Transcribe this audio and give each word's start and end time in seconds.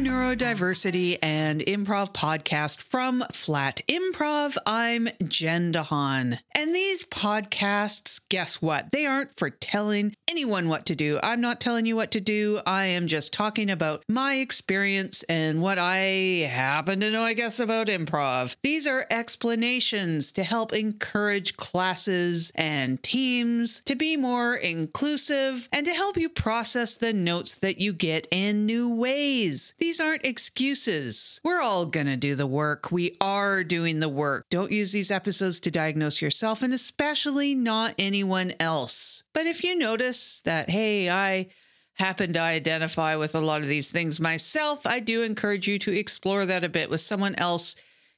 Neurodiversity 0.00 1.18
and 1.20 1.60
Improv 1.60 2.14
podcast 2.14 2.80
from 2.80 3.22
Flat 3.32 3.82
Improv. 3.86 4.56
I'm 4.64 5.10
Jen 5.22 5.74
deHaan. 5.74 6.38
And 6.54 6.74
these 6.74 7.04
podcasts, 7.04 8.20
guess 8.30 8.62
what? 8.62 8.92
They 8.92 9.04
aren't 9.04 9.38
for 9.38 9.50
telling 9.50 10.14
anyone 10.30 10.68
what 10.68 10.86
to 10.86 10.94
do. 10.94 11.20
I'm 11.22 11.40
not 11.40 11.60
telling 11.60 11.84
you 11.84 11.96
what 11.96 12.12
to 12.12 12.20
do. 12.20 12.60
I 12.64 12.86
am 12.86 13.08
just 13.08 13.32
talking 13.32 13.70
about 13.70 14.02
my 14.08 14.36
experience 14.36 15.22
and 15.24 15.60
what 15.60 15.78
I 15.78 16.48
happen 16.50 17.00
to 17.00 17.10
know, 17.10 17.22
I 17.22 17.34
guess, 17.34 17.60
about 17.60 17.88
improv. 17.88 18.56
These 18.62 18.86
are 18.86 19.06
explanations 19.10 20.32
to 20.32 20.44
help 20.44 20.72
encourage 20.72 21.56
classes 21.56 22.52
and 22.54 23.02
teams 23.02 23.82
to 23.82 23.96
be 23.96 24.16
more 24.16 24.54
inclusive 24.54 25.68
and 25.72 25.84
to 25.84 25.92
help 25.92 26.16
you 26.16 26.28
process 26.28 26.94
the 26.94 27.12
notes 27.12 27.56
that 27.56 27.80
you 27.80 27.92
get 27.92 28.26
in 28.30 28.64
new 28.64 28.94
ways. 28.94 29.74
These 29.78 29.89
aren't 29.98 30.26
excuses. 30.26 31.40
We're 31.42 31.62
all 31.62 31.86
gonna 31.86 32.18
do 32.18 32.34
the 32.34 32.46
work. 32.46 32.92
We 32.92 33.16
are 33.20 33.64
doing 33.64 34.00
the 34.00 34.10
work. 34.10 34.44
Don't 34.50 34.70
use 34.70 34.92
these 34.92 35.10
episodes 35.10 35.58
to 35.60 35.70
diagnose 35.70 36.20
yourself 36.20 36.62
and 36.62 36.74
especially 36.74 37.54
not 37.54 37.94
anyone 37.98 38.52
else. 38.60 39.22
But 39.32 39.46
if 39.46 39.64
you 39.64 39.74
notice 39.74 40.40
that, 40.42 40.68
hey, 40.68 41.08
I 41.08 41.48
happen 41.94 42.34
to 42.34 42.40
identify 42.40 43.16
with 43.16 43.34
a 43.34 43.40
lot 43.40 43.62
of 43.62 43.68
these 43.68 43.90
things 43.90 44.20
myself, 44.20 44.86
I 44.86 45.00
do 45.00 45.22
encourage 45.22 45.66
you 45.66 45.78
to 45.80 45.98
explore 45.98 46.46
that 46.46 46.64
a 46.64 46.68
bit 46.68 46.90
with 46.90 47.00
someone 47.00 47.34
else 47.36 47.74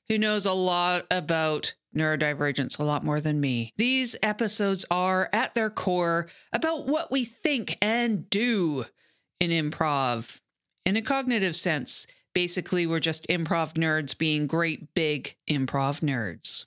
who 0.09 0.19
knows 0.19 0.45
a 0.45 0.53
lot 0.53 1.07
about 1.11 1.75
neurodivergence, 1.97 2.79
a 2.79 2.85
lot 2.85 3.05
more 3.05 3.21
than 3.21 3.41
me. 3.41 3.73
These 3.77 4.17
episodes 4.23 4.85
are, 4.91 5.29
at 5.33 5.55
their 5.55 5.71
core, 5.71 6.29
about 6.53 6.87
what 6.87 7.11
we 7.11 7.25
think 7.25 7.77
and 7.81 8.29
do 8.29 8.87
in 9.41 9.51
improv. 9.51 10.41
In 10.85 10.97
a 10.97 11.03
cognitive 11.03 11.55
sense, 11.55 12.09
basically, 12.35 12.87
we're 12.87 12.99
just 12.99 13.29
improv 13.29 13.75
nerds 13.75 14.19
being 14.19 14.49
great 14.49 14.95
big 14.95 15.37
improv 15.49 16.01
nerds. 16.01 16.65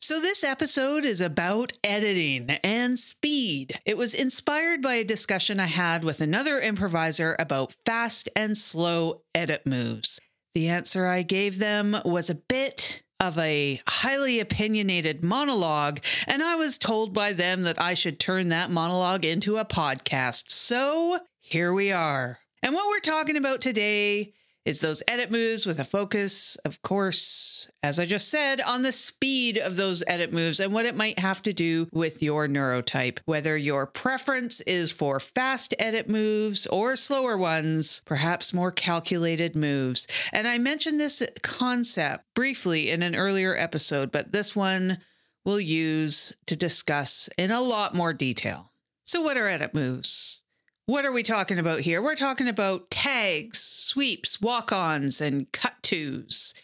So, 0.00 0.20
this 0.20 0.42
episode 0.42 1.04
is 1.04 1.20
about 1.20 1.74
editing 1.84 2.48
and 2.64 2.98
speed. 2.98 3.78
It 3.84 3.98
was 3.98 4.14
inspired 4.14 4.80
by 4.80 4.94
a 4.94 5.04
discussion 5.04 5.60
I 5.60 5.66
had 5.66 6.02
with 6.02 6.22
another 6.22 6.58
improviser 6.58 7.36
about 7.38 7.74
fast 7.84 8.30
and 8.34 8.56
slow 8.56 9.20
edit 9.34 9.66
moves. 9.66 10.18
The 10.54 10.68
answer 10.68 11.06
I 11.06 11.22
gave 11.22 11.58
them 11.58 11.98
was 12.06 12.30
a 12.30 12.36
bit 12.36 13.02
of 13.20 13.36
a 13.36 13.82
highly 13.86 14.40
opinionated 14.40 15.22
monologue, 15.22 16.00
and 16.26 16.42
I 16.42 16.54
was 16.54 16.78
told 16.78 17.12
by 17.12 17.34
them 17.34 17.64
that 17.64 17.78
I 17.78 17.92
should 17.92 18.18
turn 18.18 18.48
that 18.48 18.70
monologue 18.70 19.26
into 19.26 19.58
a 19.58 19.66
podcast. 19.66 20.50
So, 20.50 21.20
here 21.40 21.74
we 21.74 21.92
are. 21.92 22.38
And 22.62 22.74
what 22.74 22.86
we're 22.86 23.00
talking 23.00 23.36
about 23.36 23.60
today 23.60 24.32
is 24.68 24.80
those 24.80 25.02
edit 25.08 25.30
moves 25.30 25.64
with 25.64 25.78
a 25.78 25.84
focus, 25.84 26.56
of 26.56 26.82
course, 26.82 27.70
as 27.82 27.98
I 27.98 28.04
just 28.04 28.28
said, 28.28 28.60
on 28.60 28.82
the 28.82 28.92
speed 28.92 29.56
of 29.56 29.76
those 29.76 30.04
edit 30.06 30.30
moves 30.30 30.60
and 30.60 30.74
what 30.74 30.84
it 30.84 30.94
might 30.94 31.18
have 31.20 31.42
to 31.44 31.54
do 31.54 31.88
with 31.90 32.22
your 32.22 32.46
neurotype. 32.46 33.18
Whether 33.24 33.56
your 33.56 33.86
preference 33.86 34.60
is 34.62 34.90
for 34.90 35.20
fast 35.20 35.74
edit 35.78 36.06
moves 36.06 36.66
or 36.66 36.96
slower 36.96 37.38
ones, 37.38 38.02
perhaps 38.04 38.52
more 38.52 38.70
calculated 38.70 39.56
moves. 39.56 40.06
And 40.34 40.46
I 40.46 40.58
mentioned 40.58 41.00
this 41.00 41.22
concept 41.42 42.26
briefly 42.34 42.90
in 42.90 43.02
an 43.02 43.16
earlier 43.16 43.56
episode, 43.56 44.12
but 44.12 44.32
this 44.32 44.54
one 44.54 44.98
we'll 45.46 45.60
use 45.60 46.34
to 46.44 46.56
discuss 46.56 47.30
in 47.38 47.50
a 47.50 47.62
lot 47.62 47.94
more 47.94 48.12
detail. 48.12 48.72
So, 49.04 49.22
what 49.22 49.38
are 49.38 49.48
edit 49.48 49.72
moves? 49.72 50.42
What 50.88 51.04
are 51.04 51.12
we 51.12 51.22
talking 51.22 51.58
about 51.58 51.80
here? 51.80 52.00
We're 52.00 52.14
talking 52.14 52.48
about 52.48 52.90
tags, 52.90 53.58
sweeps, 53.58 54.40
walk 54.40 54.72
ons, 54.72 55.20
and 55.20 55.52
cut 55.52 55.74
tos. 55.82 56.54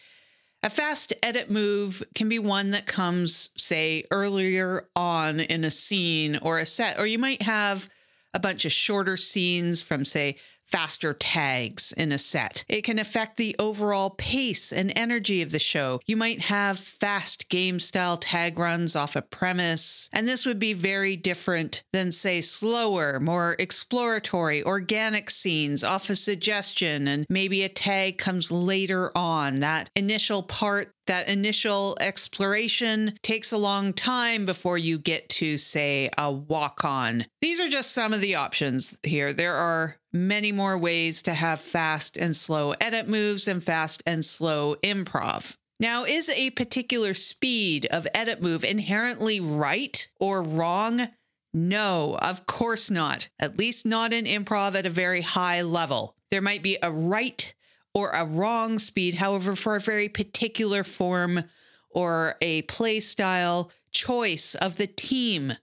A 0.63 0.69
fast 0.71 1.13
edit 1.21 1.51
move 1.51 2.01
can 2.15 2.27
be 2.27 2.39
one 2.39 2.71
that 2.71 2.87
comes, 2.87 3.51
say, 3.55 4.03
earlier 4.09 4.87
on 4.95 5.41
in 5.41 5.63
a 5.63 5.69
scene 5.69 6.39
or 6.41 6.57
a 6.57 6.65
set, 6.65 6.97
or 6.97 7.05
you 7.05 7.19
might 7.19 7.43
have 7.43 7.87
a 8.33 8.39
bunch 8.39 8.65
of 8.65 8.71
shorter 8.71 9.15
scenes 9.15 9.79
from, 9.79 10.05
say, 10.05 10.37
faster 10.75 11.13
tags 11.13 11.93
in 11.93 12.11
a 12.11 12.17
set. 12.17 12.65
It 12.67 12.81
can 12.81 12.99
affect 12.99 13.37
the 13.37 13.55
overall 13.57 14.09
pace 14.09 14.73
and 14.73 14.91
energy 14.93 15.41
of 15.41 15.51
the 15.51 15.59
show. 15.59 16.01
You 16.05 16.17
might 16.17 16.41
have 16.41 16.77
fast 16.77 17.47
game 17.47 17.79
style 17.79 18.17
tag 18.17 18.59
runs 18.59 18.93
off 18.93 19.15
a 19.15 19.21
premise, 19.21 20.09
and 20.11 20.27
this 20.27 20.45
would 20.45 20.59
be 20.59 20.73
very 20.73 21.15
different 21.15 21.83
than, 21.93 22.11
say, 22.11 22.41
slower, 22.41 23.21
more 23.21 23.55
exploratory, 23.57 24.63
organic 24.63 25.29
scenes 25.29 25.81
off 25.81 26.09
a 26.09 26.15
suggestion, 26.15 27.07
and 27.07 27.25
maybe 27.29 27.63
a 27.63 27.69
tag 27.69 28.17
comes 28.17 28.51
later 28.51 29.17
on. 29.17 29.55
That 29.55 29.89
initial 29.95 30.43
part 30.43 30.94
that 31.07 31.27
initial 31.27 31.97
exploration 31.99 33.17
takes 33.21 33.51
a 33.51 33.57
long 33.57 33.93
time 33.93 34.45
before 34.45 34.77
you 34.77 34.97
get 34.97 35.29
to, 35.29 35.57
say, 35.57 36.09
a 36.17 36.31
walk 36.31 36.83
on. 36.83 37.25
These 37.41 37.59
are 37.59 37.69
just 37.69 37.91
some 37.91 38.13
of 38.13 38.21
the 38.21 38.35
options 38.35 38.97
here. 39.03 39.33
There 39.33 39.55
are 39.55 39.97
many 40.13 40.51
more 40.51 40.77
ways 40.77 41.21
to 41.23 41.33
have 41.33 41.59
fast 41.59 42.17
and 42.17 42.35
slow 42.35 42.73
edit 42.81 43.07
moves 43.07 43.47
and 43.47 43.63
fast 43.63 44.01
and 44.05 44.23
slow 44.23 44.75
improv. 44.83 45.55
Now, 45.79 46.05
is 46.05 46.29
a 46.29 46.51
particular 46.51 47.13
speed 47.13 47.85
of 47.87 48.07
edit 48.13 48.41
move 48.41 48.63
inherently 48.63 49.41
right 49.41 50.07
or 50.19 50.41
wrong? 50.41 51.09
No, 51.53 52.17
of 52.17 52.45
course 52.45 52.91
not. 52.91 53.29
At 53.39 53.57
least 53.57 53.85
not 53.85 54.13
in 54.13 54.25
improv 54.25 54.75
at 54.75 54.85
a 54.85 54.89
very 54.89 55.21
high 55.21 55.61
level. 55.61 56.15
There 56.31 56.41
might 56.41 56.63
be 56.63 56.77
a 56.81 56.91
right 56.91 57.53
or 57.95 58.09
a 58.09 58.25
wrong 58.25 58.77
speed, 58.77 59.15
however, 59.15 59.55
for 59.55 59.77
a 59.77 59.79
very 59.79 60.09
particular 60.09 60.83
form 60.83 61.45
or 61.89 62.35
a 62.41 62.61
play 62.63 62.99
style 62.99 63.71
choice 63.91 64.53
of 64.53 64.75
the 64.75 64.85
team. 64.85 65.53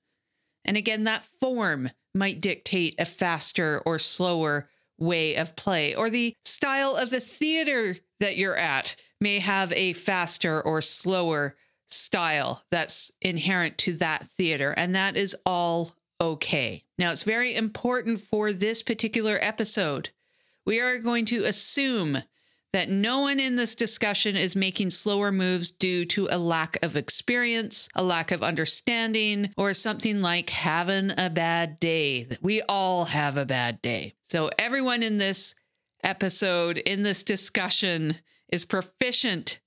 And 0.65 0.77
again, 0.77 1.05
that 1.05 1.25
form 1.25 1.91
might 2.15 2.41
dictate 2.41 2.95
a 2.99 3.05
faster 3.05 3.83
or 3.85 3.99
slower 3.99 4.71
way 4.99 5.35
of 5.37 5.57
play, 5.57 5.95
or 5.95 6.09
the 6.09 6.35
style 6.45 6.97
of 6.97 7.11
the 7.11 7.21
theater 7.21 7.97
that 8.21 8.37
you're 8.37 8.57
at 8.57 8.97
may 9.21 9.39
have 9.41 9.73
a 9.73 9.93
faster 9.93 10.61
or 10.61 10.81
slower 10.81 11.57
style 11.89 12.63
that's 12.71 13.11
inherent 13.21 13.77
to 13.79 13.95
that 13.95 14.27
theater, 14.27 14.73
and 14.73 14.95
that 14.95 15.17
is 15.17 15.37
all 15.45 15.93
okay. 16.21 16.85
Now, 16.99 17.13
it's 17.13 17.25
very 17.25 17.55
important 17.55 18.21
for 18.21 18.53
this 18.53 18.83
particular 18.83 19.39
episode 19.43 20.11
we 20.65 20.81
are 20.81 20.99
going 20.99 21.27
to 21.27 21.45
assume 21.45 22.23
that 22.73 22.89
no 22.89 23.21
one 23.21 23.39
in 23.39 23.57
this 23.57 23.75
discussion 23.75 24.35
is 24.35 24.57
making 24.57 24.91
slower 24.91 25.31
moves 25.31 25.71
due 25.71 26.07
to 26.07 26.27
a 26.31 26.39
lack 26.39 26.79
of 26.83 26.97
experience, 26.97 27.89
a 27.95 28.03
lack 28.03 28.31
of 28.31 28.43
understanding, 28.43 29.51
or 29.59 29.75
something 29.75 30.21
like 30.21 30.49
having 30.51 31.13
a 31.19 31.29
bad 31.29 31.79
day. 31.79 32.27
We 32.41 32.63
all 32.63 33.07
have 33.07 33.37
a 33.37 33.45
bad 33.45 33.83
day. 33.83 34.15
So, 34.25 34.51
everyone 34.59 35.03
in 35.03 35.19
this 35.19 35.55
episode, 36.03 36.79
in 36.79 37.03
this 37.03 37.23
discussion, 37.23 38.17
is 38.49 38.65
proficient 38.65 39.61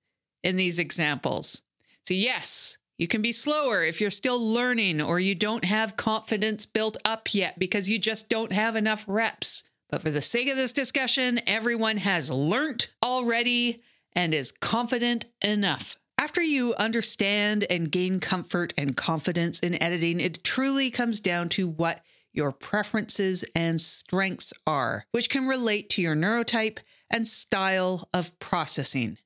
in 0.44 0.56
these 0.56 0.80
examples. 0.80 1.62
So, 2.08 2.16
yes, 2.16 2.78
you 2.98 3.08
can 3.08 3.22
be 3.22 3.32
slower 3.32 3.84
if 3.84 4.02
you're 4.02 4.10
still 4.10 4.40
learning 4.40 5.00
or 5.02 5.20
you 5.20 5.36
don't 5.36 5.66
have 5.66 5.98
confidence 5.98 6.66
built 6.66 6.98
up 7.06 7.34
yet 7.36 7.60
because 7.60 7.88
you 7.88 8.00
just 8.00 8.30
don't 8.30 8.52
have 8.52 8.76
enough 8.76 9.06
reps. 9.08 9.64
But 9.90 10.02
for 10.02 10.10
the 10.10 10.22
sake 10.22 10.50
of 10.50 10.58
this 10.58 10.72
discussion, 10.72 11.40
everyone 11.48 11.98
has 11.98 12.32
learnt 12.32 12.90
already 13.04 13.82
and 14.14 14.34
is 14.34 14.52
confident 14.52 15.26
enough. 15.42 15.98
After 16.18 16.42
you 16.42 16.74
understand 16.76 17.66
and 17.70 17.92
gain 17.92 18.20
comfort 18.20 18.74
and 18.78 18.96
confidence 18.96 19.60
in 19.60 19.82
editing, 19.82 20.20
it 20.20 20.44
truly 20.44 20.90
comes 20.90 21.20
down 21.20 21.50
to 21.50 21.68
what 21.68 22.02
your 22.32 22.52
preferences 22.52 23.46
and 23.56 23.80
strengths 23.80 24.54
are, 24.66 25.06
which 25.12 25.30
can 25.30 25.48
relate 25.48 25.90
to 25.92 26.02
your 26.02 26.16
neurotype 26.16 26.80
and 27.10 27.28
style 27.28 28.10
of 28.14 28.38
processing. 28.40 29.18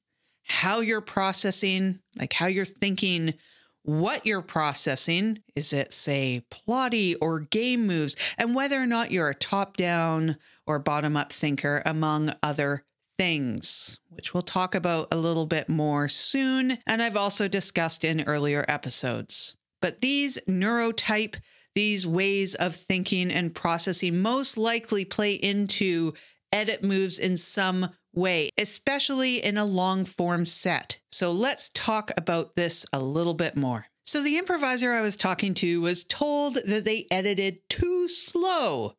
How 0.44 0.80
you're 0.80 1.01
processing, 1.01 2.00
like 2.18 2.33
how 2.33 2.48
you're 2.48 2.66
thinking, 2.66 3.36
what 3.83 4.25
you're 4.25 4.42
processing. 4.42 5.39
Is 5.56 5.74
it, 5.74 5.94
say, 5.94 6.44
plotty 6.51 7.16
or 7.22 7.39
game 7.39 7.88
moves? 7.88 8.16
And 8.38 8.54
whether 8.54 8.81
or 8.81 8.86
not 8.86 9.12
you're 9.12 9.30
a 9.30 9.36
top 9.36 9.78
down 9.78 10.38
or 10.69 10.77
bottom 10.77 11.18
up 11.18 11.33
thinker, 11.33 11.81
among 11.83 12.31
other 12.44 12.83
things, 13.18 14.00
which 14.10 14.36
we'll 14.36 14.44
talk 14.44 14.75
about 14.75 15.07
a 15.12 15.18
little 15.18 15.48
bit 15.48 15.68
more 15.68 16.07
soon. 16.07 16.77
And 16.86 17.01
I've 17.01 17.18
also 17.18 17.48
discussed 17.48 18.06
in 18.06 18.21
earlier 18.21 18.63
episodes. 18.68 19.56
But 19.81 20.01
these 20.01 20.38
neurotype, 20.48 21.38
these 21.74 22.06
ways 22.06 22.54
of 22.54 22.75
thinking 22.75 23.31
and 23.31 23.56
processing 23.56 24.21
most 24.21 24.57
likely 24.57 25.06
play 25.06 25.33
into 25.33 26.13
edit 26.54 26.83
moves 26.83 27.18
in 27.18 27.36
some 27.36 27.89
way, 28.13 28.51
especially 28.56 29.44
in 29.44 29.57
a 29.57 29.66
long 29.66 30.06
form 30.06 30.45
set. 30.45 31.00
So 31.12 31.31
let's 31.31 31.71
talk 31.74 32.12
about 32.16 32.56
this 32.56 32.86
a 32.94 33.00
little 33.00 33.33
bit 33.33 33.56
more. 33.56 33.88
So, 34.06 34.24
the 34.24 34.38
improviser 34.38 34.92
I 34.92 35.01
was 35.01 35.16
talking 35.16 35.54
to 35.56 35.81
was 35.81 36.04
told 36.04 36.56
that 36.66 36.83
they 36.83 37.06
edited 37.12 37.60
too 37.69 38.07
slow 38.07 38.95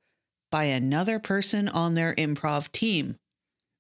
by 0.51 0.65
another 0.65 1.19
person 1.19 1.69
on 1.69 1.95
their 1.95 2.15
improv 2.15 2.71
team. 2.73 3.17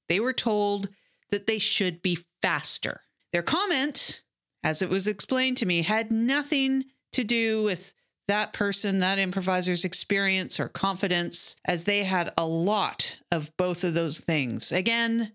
They 0.09 0.21
were 0.21 0.33
told 0.33 0.89
that 1.31 1.47
they 1.47 1.59
should 1.59 2.03
be 2.03 2.19
faster. 2.43 3.03
Their 3.33 3.43
comment, 3.43 4.23
as 4.63 4.83
it 4.83 4.91
was 4.91 5.07
explained 5.07 5.57
to 5.59 5.67
me, 5.67 5.83
had 5.83 6.11
nothing 6.11 6.85
to 7.13 7.25
do 7.25 7.63
with 7.63 7.93
that 8.29 8.53
person, 8.53 9.01
that 9.01 9.19
improviser's 9.19 9.85
experience 9.85 10.61
or 10.61 10.69
confidence, 10.69 11.57
as 11.65 11.85
they 11.85 12.05
had 12.05 12.33
a 12.37 12.47
lot 12.47 13.17
of 13.33 13.57
both 13.57 13.83
of 13.83 13.95
those 13.95 14.19
things. 14.21 14.71
Again, 14.71 15.33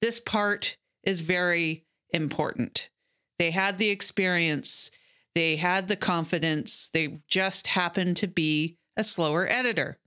this 0.00 0.20
part 0.20 0.76
is 1.02 1.22
very 1.22 1.84
important. 2.10 2.88
They 3.38 3.50
had 3.50 3.78
the 3.78 3.90
experience, 3.90 4.90
they 5.34 5.56
had 5.56 5.88
the 5.88 5.96
confidence, 5.96 6.88
they 6.88 7.20
just 7.26 7.66
happened 7.68 8.16
to 8.18 8.28
be 8.28 8.78
a 8.96 9.04
slower 9.04 9.46
editor. 9.48 9.98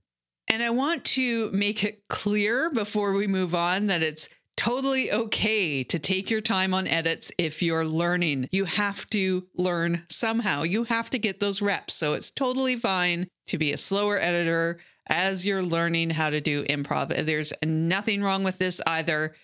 And 0.50 0.64
I 0.64 0.70
want 0.70 1.04
to 1.04 1.48
make 1.52 1.84
it 1.84 2.02
clear 2.08 2.70
before 2.70 3.12
we 3.12 3.28
move 3.28 3.54
on 3.54 3.86
that 3.86 4.02
it's 4.02 4.28
totally 4.56 5.10
okay 5.12 5.84
to 5.84 5.98
take 5.98 6.28
your 6.28 6.40
time 6.40 6.74
on 6.74 6.88
edits 6.88 7.30
if 7.38 7.62
you're 7.62 7.86
learning. 7.86 8.48
You 8.50 8.64
have 8.64 9.08
to 9.10 9.46
learn 9.54 10.04
somehow. 10.10 10.64
You 10.64 10.84
have 10.84 11.08
to 11.10 11.20
get 11.20 11.38
those 11.38 11.62
reps. 11.62 11.94
So 11.94 12.14
it's 12.14 12.32
totally 12.32 12.74
fine 12.74 13.28
to 13.46 13.58
be 13.58 13.72
a 13.72 13.78
slower 13.78 14.18
editor 14.18 14.80
as 15.08 15.46
you're 15.46 15.62
learning 15.62 16.10
how 16.10 16.30
to 16.30 16.40
do 16.40 16.64
improv. 16.64 17.24
There's 17.24 17.52
nothing 17.64 18.20
wrong 18.20 18.42
with 18.42 18.58
this 18.58 18.80
either. 18.88 19.36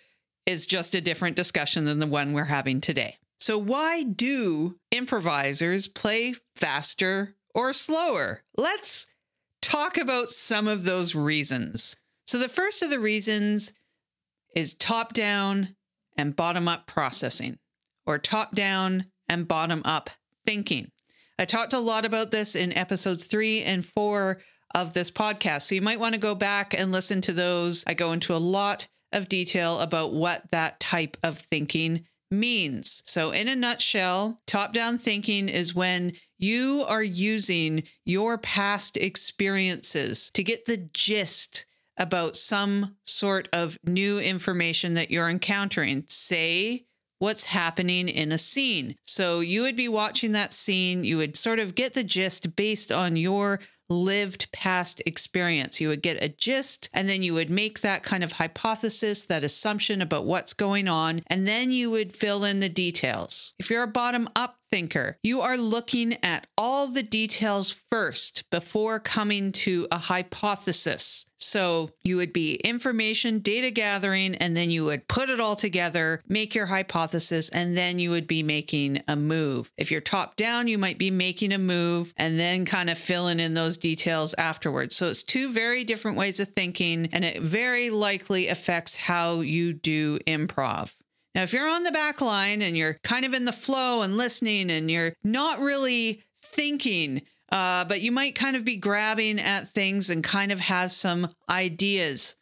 It's 0.44 0.66
just 0.66 0.94
a 0.96 1.00
different 1.00 1.36
discussion 1.36 1.84
than 1.84 2.00
the 2.00 2.06
one 2.08 2.32
we're 2.32 2.44
having 2.44 2.80
today. 2.80 3.18
So, 3.38 3.58
why 3.58 4.02
do 4.02 4.78
improvisers 4.90 5.86
play 5.88 6.34
faster 6.56 7.36
or 7.54 7.72
slower? 7.72 8.42
Let's 8.56 9.06
talk 9.66 9.98
about 9.98 10.30
some 10.30 10.68
of 10.68 10.84
those 10.84 11.16
reasons. 11.16 11.96
So, 12.26 12.38
the 12.38 12.48
first 12.48 12.82
of 12.82 12.90
the 12.90 13.00
reasons 13.00 13.72
is 14.54 14.74
top 14.74 15.12
down 15.12 15.74
and 16.16 16.36
bottom 16.36 16.68
up 16.68 16.86
processing, 16.86 17.58
or 18.06 18.18
top 18.18 18.54
down 18.54 19.06
and 19.28 19.48
bottom 19.48 19.82
up 19.84 20.10
thinking. 20.46 20.92
I 21.38 21.46
talked 21.46 21.72
a 21.72 21.80
lot 21.80 22.04
about 22.04 22.30
this 22.30 22.54
in 22.54 22.72
episodes 22.72 23.24
three 23.24 23.62
and 23.62 23.84
four 23.84 24.38
of 24.72 24.94
this 24.94 25.10
podcast. 25.10 25.62
So 25.62 25.74
you 25.74 25.82
might 25.82 26.00
want 26.00 26.14
to 26.14 26.20
go 26.20 26.36
back 26.36 26.72
and 26.72 26.92
listen 26.92 27.20
to 27.22 27.32
those. 27.32 27.82
I 27.88 27.94
go 27.94 28.12
into 28.12 28.34
a 28.34 28.38
lot 28.38 28.86
of 29.12 29.28
detail 29.28 29.80
about 29.80 30.12
what 30.12 30.50
that 30.52 30.78
type 30.78 31.16
of 31.24 31.38
thinking 31.38 32.06
means. 32.30 33.02
So, 33.04 33.30
in 33.30 33.48
a 33.48 33.56
nutshell, 33.56 34.40
top 34.46 34.72
down 34.72 34.98
thinking 34.98 35.48
is 35.48 35.74
when 35.74 36.12
you 36.38 36.84
are 36.86 37.02
using 37.02 37.84
your 38.04 38.38
past 38.38 38.96
experiences 38.96 40.30
to 40.32 40.44
get 40.44 40.66
the 40.66 40.88
gist 40.92 41.64
about 41.96 42.36
some 42.36 42.96
sort 43.04 43.48
of 43.52 43.78
new 43.84 44.18
information 44.18 44.94
that 44.94 45.10
you're 45.10 45.30
encountering. 45.30 46.04
Say, 46.08 46.86
what's 47.18 47.44
happening 47.44 48.08
in 48.08 48.32
a 48.32 48.38
scene. 48.38 48.96
So 49.02 49.40
you 49.40 49.62
would 49.62 49.76
be 49.76 49.88
watching 49.88 50.32
that 50.32 50.52
scene, 50.52 51.04
you 51.04 51.16
would 51.16 51.36
sort 51.36 51.58
of 51.58 51.74
get 51.74 51.94
the 51.94 52.04
gist 52.04 52.56
based 52.56 52.92
on 52.92 53.16
your 53.16 53.60
lived 53.88 54.50
past 54.52 55.00
experience. 55.06 55.80
You 55.80 55.88
would 55.88 56.02
get 56.02 56.22
a 56.22 56.28
gist 56.28 56.90
and 56.92 57.08
then 57.08 57.22
you 57.22 57.34
would 57.34 57.50
make 57.50 57.80
that 57.80 58.02
kind 58.02 58.24
of 58.24 58.32
hypothesis, 58.32 59.24
that 59.24 59.44
assumption 59.44 60.02
about 60.02 60.24
what's 60.24 60.54
going 60.54 60.88
on, 60.88 61.22
and 61.28 61.46
then 61.46 61.70
you 61.70 61.90
would 61.90 62.12
fill 62.12 62.44
in 62.44 62.60
the 62.60 62.68
details. 62.68 63.54
If 63.58 63.70
you're 63.70 63.82
a 63.82 63.88
bottom 63.88 64.28
up 64.34 64.58
thinker, 64.76 65.16
you 65.22 65.40
are 65.40 65.56
looking 65.56 66.18
at 66.22 66.46
all 66.58 66.86
the 66.86 67.02
details 67.02 67.70
first 67.70 68.44
before 68.50 69.00
coming 69.00 69.50
to 69.50 69.88
a 69.90 69.96
hypothesis. 69.96 71.24
So 71.38 71.92
you 72.04 72.18
would 72.18 72.34
be 72.34 72.56
information, 72.56 73.38
data 73.38 73.70
gathering, 73.70 74.34
and 74.34 74.54
then 74.54 74.68
you 74.68 74.84
would 74.84 75.08
put 75.08 75.30
it 75.30 75.40
all 75.40 75.56
together, 75.56 76.22
make 76.28 76.54
your 76.54 76.66
hypothesis, 76.66 77.48
and 77.48 77.74
then 77.74 77.98
you 77.98 78.10
would 78.10 78.26
be 78.26 78.42
making 78.42 79.02
a 79.08 79.16
move. 79.16 79.72
If 79.78 79.90
you're 79.90 80.02
top 80.02 80.36
down, 80.36 80.68
you 80.68 80.76
might 80.76 80.98
be 80.98 81.10
making 81.10 81.52
a 81.52 81.58
move 81.58 82.12
and 82.18 82.38
then 82.38 82.66
kind 82.66 82.90
of 82.90 82.98
filling 82.98 83.40
in 83.40 83.54
those 83.54 83.78
details 83.78 84.34
afterwards. 84.36 84.94
So 84.94 85.06
it's 85.06 85.22
two 85.22 85.54
very 85.54 85.84
different 85.84 86.18
ways 86.18 86.38
of 86.38 86.50
thinking, 86.50 87.08
and 87.12 87.24
it 87.24 87.40
very 87.40 87.88
likely 87.88 88.48
affects 88.48 88.94
how 88.94 89.40
you 89.40 89.72
do 89.72 90.18
improv. 90.26 90.92
Now, 91.36 91.42
if 91.42 91.52
you're 91.52 91.68
on 91.68 91.82
the 91.82 91.92
back 91.92 92.22
line 92.22 92.62
and 92.62 92.74
you're 92.74 92.94
kind 93.04 93.26
of 93.26 93.34
in 93.34 93.44
the 93.44 93.52
flow 93.52 94.00
and 94.00 94.16
listening 94.16 94.70
and 94.70 94.90
you're 94.90 95.12
not 95.22 95.60
really 95.60 96.22
thinking, 96.34 97.20
uh, 97.52 97.84
but 97.84 98.00
you 98.00 98.10
might 98.10 98.34
kind 98.34 98.56
of 98.56 98.64
be 98.64 98.76
grabbing 98.76 99.38
at 99.38 99.68
things 99.68 100.08
and 100.08 100.24
kind 100.24 100.50
of 100.50 100.60
have 100.60 100.92
some 100.92 101.28
ideas, 101.46 102.36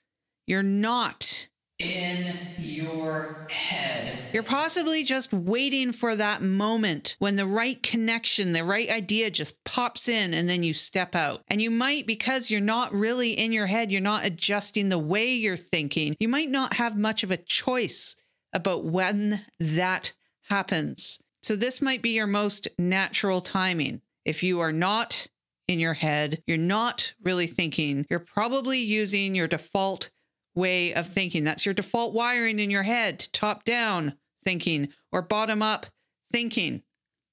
you're 0.47 0.63
not 0.63 1.49
in 1.81 2.37
your 2.57 3.49
head. 3.51 4.17
You're 4.33 4.45
possibly 4.45 5.03
just 5.03 5.33
waiting 5.33 5.91
for 5.91 6.15
that 6.15 6.41
moment 6.41 7.17
when 7.19 7.35
the 7.35 7.47
right 7.47 7.83
connection, 7.83 8.53
the 8.53 8.63
right 8.63 8.89
idea 8.89 9.29
just 9.29 9.65
pops 9.65 10.09
in 10.09 10.33
and 10.33 10.49
then 10.49 10.63
you 10.63 10.73
step 10.73 11.17
out. 11.17 11.43
And 11.49 11.61
you 11.61 11.73
might, 11.73 12.07
because 12.07 12.49
you're 12.49 12.61
not 12.61 12.93
really 12.93 13.33
in 13.33 13.51
your 13.51 13.67
head, 13.67 13.91
you're 13.91 14.01
not 14.01 14.25
adjusting 14.25 14.89
the 14.89 15.01
way 15.01 15.35
you're 15.35 15.57
thinking, 15.57 16.15
you 16.21 16.29
might 16.29 16.49
not 16.49 16.75
have 16.75 16.97
much 16.97 17.25
of 17.25 17.33
a 17.33 17.37
choice 17.37 18.15
about 18.55 18.85
when 18.85 19.43
that 19.59 20.13
happens. 20.49 21.19
So, 21.43 21.57
this 21.57 21.83
might 21.83 22.01
be 22.01 22.11
your 22.11 22.27
most 22.27 22.69
natural 22.79 23.41
timing. 23.41 24.01
If 24.25 24.43
you 24.43 24.61
are 24.61 24.73
not 24.73 25.27
in 25.69 25.79
your 25.79 25.95
head, 25.95 26.43
you're 26.47 26.57
not 26.57 27.13
really 27.23 27.47
thinking, 27.47 28.07
you're 28.09 28.19
probably 28.21 28.79
using 28.79 29.35
your 29.35 29.49
default 29.49 30.11
way 30.55 30.95
of 30.95 31.09
thinking. 31.09 31.45
That's 31.45 31.67
your 31.67 31.75
default 31.75 32.15
wiring 32.15 32.59
in 32.59 32.71
your 32.71 32.85
head, 32.85 33.29
top 33.33 33.65
down 33.65 34.15
thinking 34.43 34.89
or 35.11 35.23
bottom 35.23 35.63
up 35.63 35.87
thinking. 36.31 36.83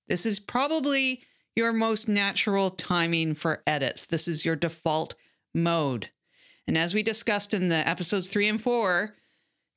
This 0.07 0.25
is 0.25 0.39
probably 0.39 1.23
your 1.55 1.73
most 1.73 2.07
natural 2.07 2.69
timing 2.69 3.35
for 3.35 3.61
edits. 3.67 4.05
This 4.05 4.27
is 4.27 4.45
your 4.45 4.55
default 4.55 5.15
mode. 5.53 6.09
And 6.67 6.77
as 6.77 6.93
we 6.93 7.03
discussed 7.03 7.53
in 7.53 7.69
the 7.69 7.87
episodes 7.87 8.29
three 8.29 8.47
and 8.47 8.61
four, 8.61 9.15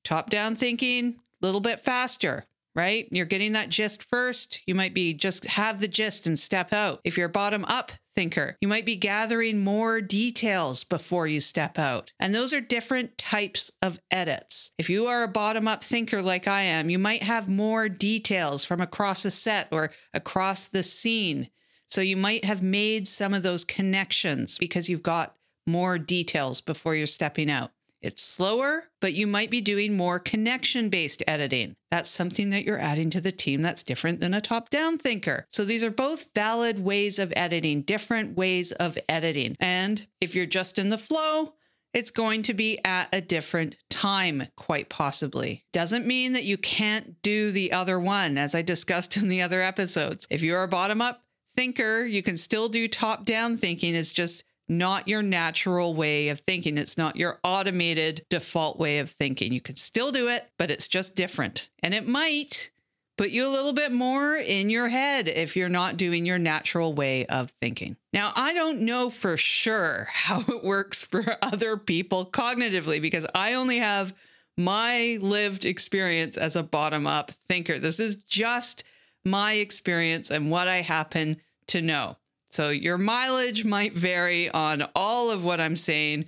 top 0.05 0.31
down 0.31 0.55
thinking, 0.55 1.21
little 1.45 1.61
bit 1.61 1.81
faster, 1.81 2.47
right? 2.75 3.07
You're 3.11 3.27
getting 3.27 3.53
that 3.53 3.69
gist 3.69 4.03
first. 4.03 4.63
You 4.67 4.75
might 4.75 4.95
be 4.95 5.15
just 5.15 5.47
have 5.47 5.81
the 5.81 5.89
gist 5.89 6.27
and 6.27 6.39
step 6.39 6.73
out. 6.73 7.01
If 7.05 7.17
you're 7.17 7.27
a 7.27 7.33
bottom 7.33 7.65
up 7.67 7.93
thinker, 8.15 8.57
you 8.61 8.69
might 8.69 8.87
be 8.87 8.97
gathering 8.97 9.63
more 9.63 10.01
details 10.01 10.85
before 10.85 11.27
you 11.27 11.41
step 11.41 11.79
out. 11.79 12.13
And 12.19 12.35
those 12.35 12.53
are 12.53 12.61
different 12.61 13.19
types 13.19 13.71
of 13.83 13.99
edits. 14.11 14.73
If 14.79 14.89
you 14.89 15.07
are 15.07 15.23
a 15.23 15.29
bottom 15.29 15.69
up 15.69 15.85
thinker 15.85 16.23
like 16.23 16.49
I 16.49 16.63
am, 16.63 16.91
you 16.91 16.99
might 16.99 17.23
have 17.23 17.49
more 17.49 17.89
details 17.89 18.65
from 18.65 18.81
across 18.81 19.25
a 19.25 19.31
set 19.31 19.69
or 19.71 19.91
across 20.13 20.69
the 20.69 20.83
scene. 20.83 21.51
So 21.89 22.01
you 22.01 22.17
might 22.17 22.45
have 22.45 22.63
made 22.63 23.07
some 23.07 23.35
of 23.35 23.43
those 23.43 23.65
connections 23.65 24.59
because 24.59 24.89
you've 24.89 25.03
got 25.03 25.37
more 25.67 25.99
details 25.99 26.61
before 26.61 26.95
you're 26.95 27.07
stepping 27.07 27.51
out. 27.51 27.71
It's 28.05 28.23
slower, 28.23 28.91
but 29.01 29.15
you 29.15 29.27
might 29.27 29.51
be 29.51 29.61
doing 29.61 29.97
more 29.97 30.19
connection 30.19 30.91
based 30.91 31.23
editing. 31.27 31.75
That's 31.91 32.11
something 32.11 32.51
that 32.51 32.65
you're 32.65 32.79
adding 32.79 33.09
to 33.11 33.21
the 33.21 33.33
team 33.33 33.63
that's 33.63 33.83
different 33.83 34.21
than 34.21 34.35
a 34.35 34.41
top 34.41 34.69
down 34.69 34.99
thinker. 34.99 35.47
So 35.49 35.65
these 35.65 35.83
are 35.83 35.91
both 35.91 36.27
valid 36.35 36.85
ways 36.85 37.19
of 37.19 37.33
editing, 37.35 37.83
different 37.83 38.37
ways 38.37 38.73
of 38.73 38.99
editing. 39.09 39.57
And 39.59 40.07
if 40.21 40.35
you're 40.35 40.45
just 40.45 40.79
in 40.79 40.91
the 40.91 40.99
flow, 40.99 41.55
it's 41.95 42.11
going 42.11 42.43
to 42.43 42.55
be 42.55 42.85
at 42.85 43.09
a 43.13 43.21
different 43.21 43.77
time, 43.89 44.49
quite 44.57 44.89
possibly. 44.89 45.65
Doesn't 45.73 46.07
mean 46.07 46.33
that 46.33 46.45
you 46.45 46.59
can't 46.59 47.23
do 47.23 47.53
the 47.53 47.73
other 47.73 47.99
one, 48.01 48.37
as 48.37 48.55
I 48.55 48.63
discussed 48.63 49.17
in 49.19 49.29
the 49.29 49.41
other 49.41 49.63
episodes. 49.63 50.27
If 50.29 50.43
you're 50.43 50.65
a 50.65 50.69
bottom 50.69 51.01
up 51.01 51.23
thinker, 51.55 52.05
you 52.05 52.23
can 52.23 52.37
still 52.37 52.69
do 52.69 52.89
top 52.89 53.25
down 53.25 53.57
thinking. 53.57 53.95
It's 53.95 54.13
just 54.13 54.45
not 54.69 55.09
your 55.09 55.23
natural 55.23 55.95
way 55.95 56.29
of 56.29 56.41
thinking. 56.41 56.79
It's 56.79 56.97
not 56.97 57.17
your 57.17 57.39
automated 57.45 58.25
default 58.31 58.79
way 58.79 58.99
of 58.99 59.11
thinking. 59.11 59.53
You 59.53 59.61
can 59.61 59.77
still 59.77 60.11
do 60.11 60.29
it, 60.29 60.49
but 60.59 60.71
it's 60.71 60.89
just 60.89 61.17
different. 61.17 61.69
And 61.83 61.95
it 61.95 62.09
might 62.09 62.71
put 63.17 63.31
you 63.31 63.47
a 63.47 63.51
little 63.53 63.73
bit 63.73 63.93
more 63.93 64.35
in 64.35 64.71
your 64.71 64.89
head 64.89 65.29
if 65.29 65.57
you're 65.57 65.69
not 65.69 65.97
doing 65.97 66.27
your 66.27 66.39
natural 66.39 66.93
way 66.95 67.27
of 67.27 67.51
thinking. 67.61 67.97
Now, 68.13 68.33
I 68.35 68.55
don't 68.55 68.81
know 68.81 69.11
for 69.11 69.37
sure 69.37 70.09
how 70.11 70.41
it 70.41 70.65
works 70.65 71.05
for 71.05 71.37
other 71.43 71.77
people 71.77 72.27
cognitively 72.27 73.01
because 73.01 73.27
I 73.35 73.55
only 73.55 73.79
have 73.79 74.19
my 74.57 75.19
lived 75.21 75.65
experience 75.65 76.37
as 76.37 76.57
a 76.57 76.63
bottom 76.63 77.07
up 77.07 77.33
thinker. 77.49 77.79
This 77.79 77.99
is 78.01 78.17
just 78.17 78.85
my 79.25 79.55
experience 79.55 80.31
and 80.31 80.51
what 80.51 80.69
I 80.69 80.83
happen 80.83 81.39
to 81.69 81.83
know. 81.83 82.17
So 82.55 82.71
your 82.71 82.99
mileage 82.99 83.65
might 83.65 83.95
vary 83.95 84.49
on 84.49 84.87
all 84.95 85.33
of 85.33 85.45
what 85.45 85.61
I'm 85.61 85.75
saying, 85.75 86.27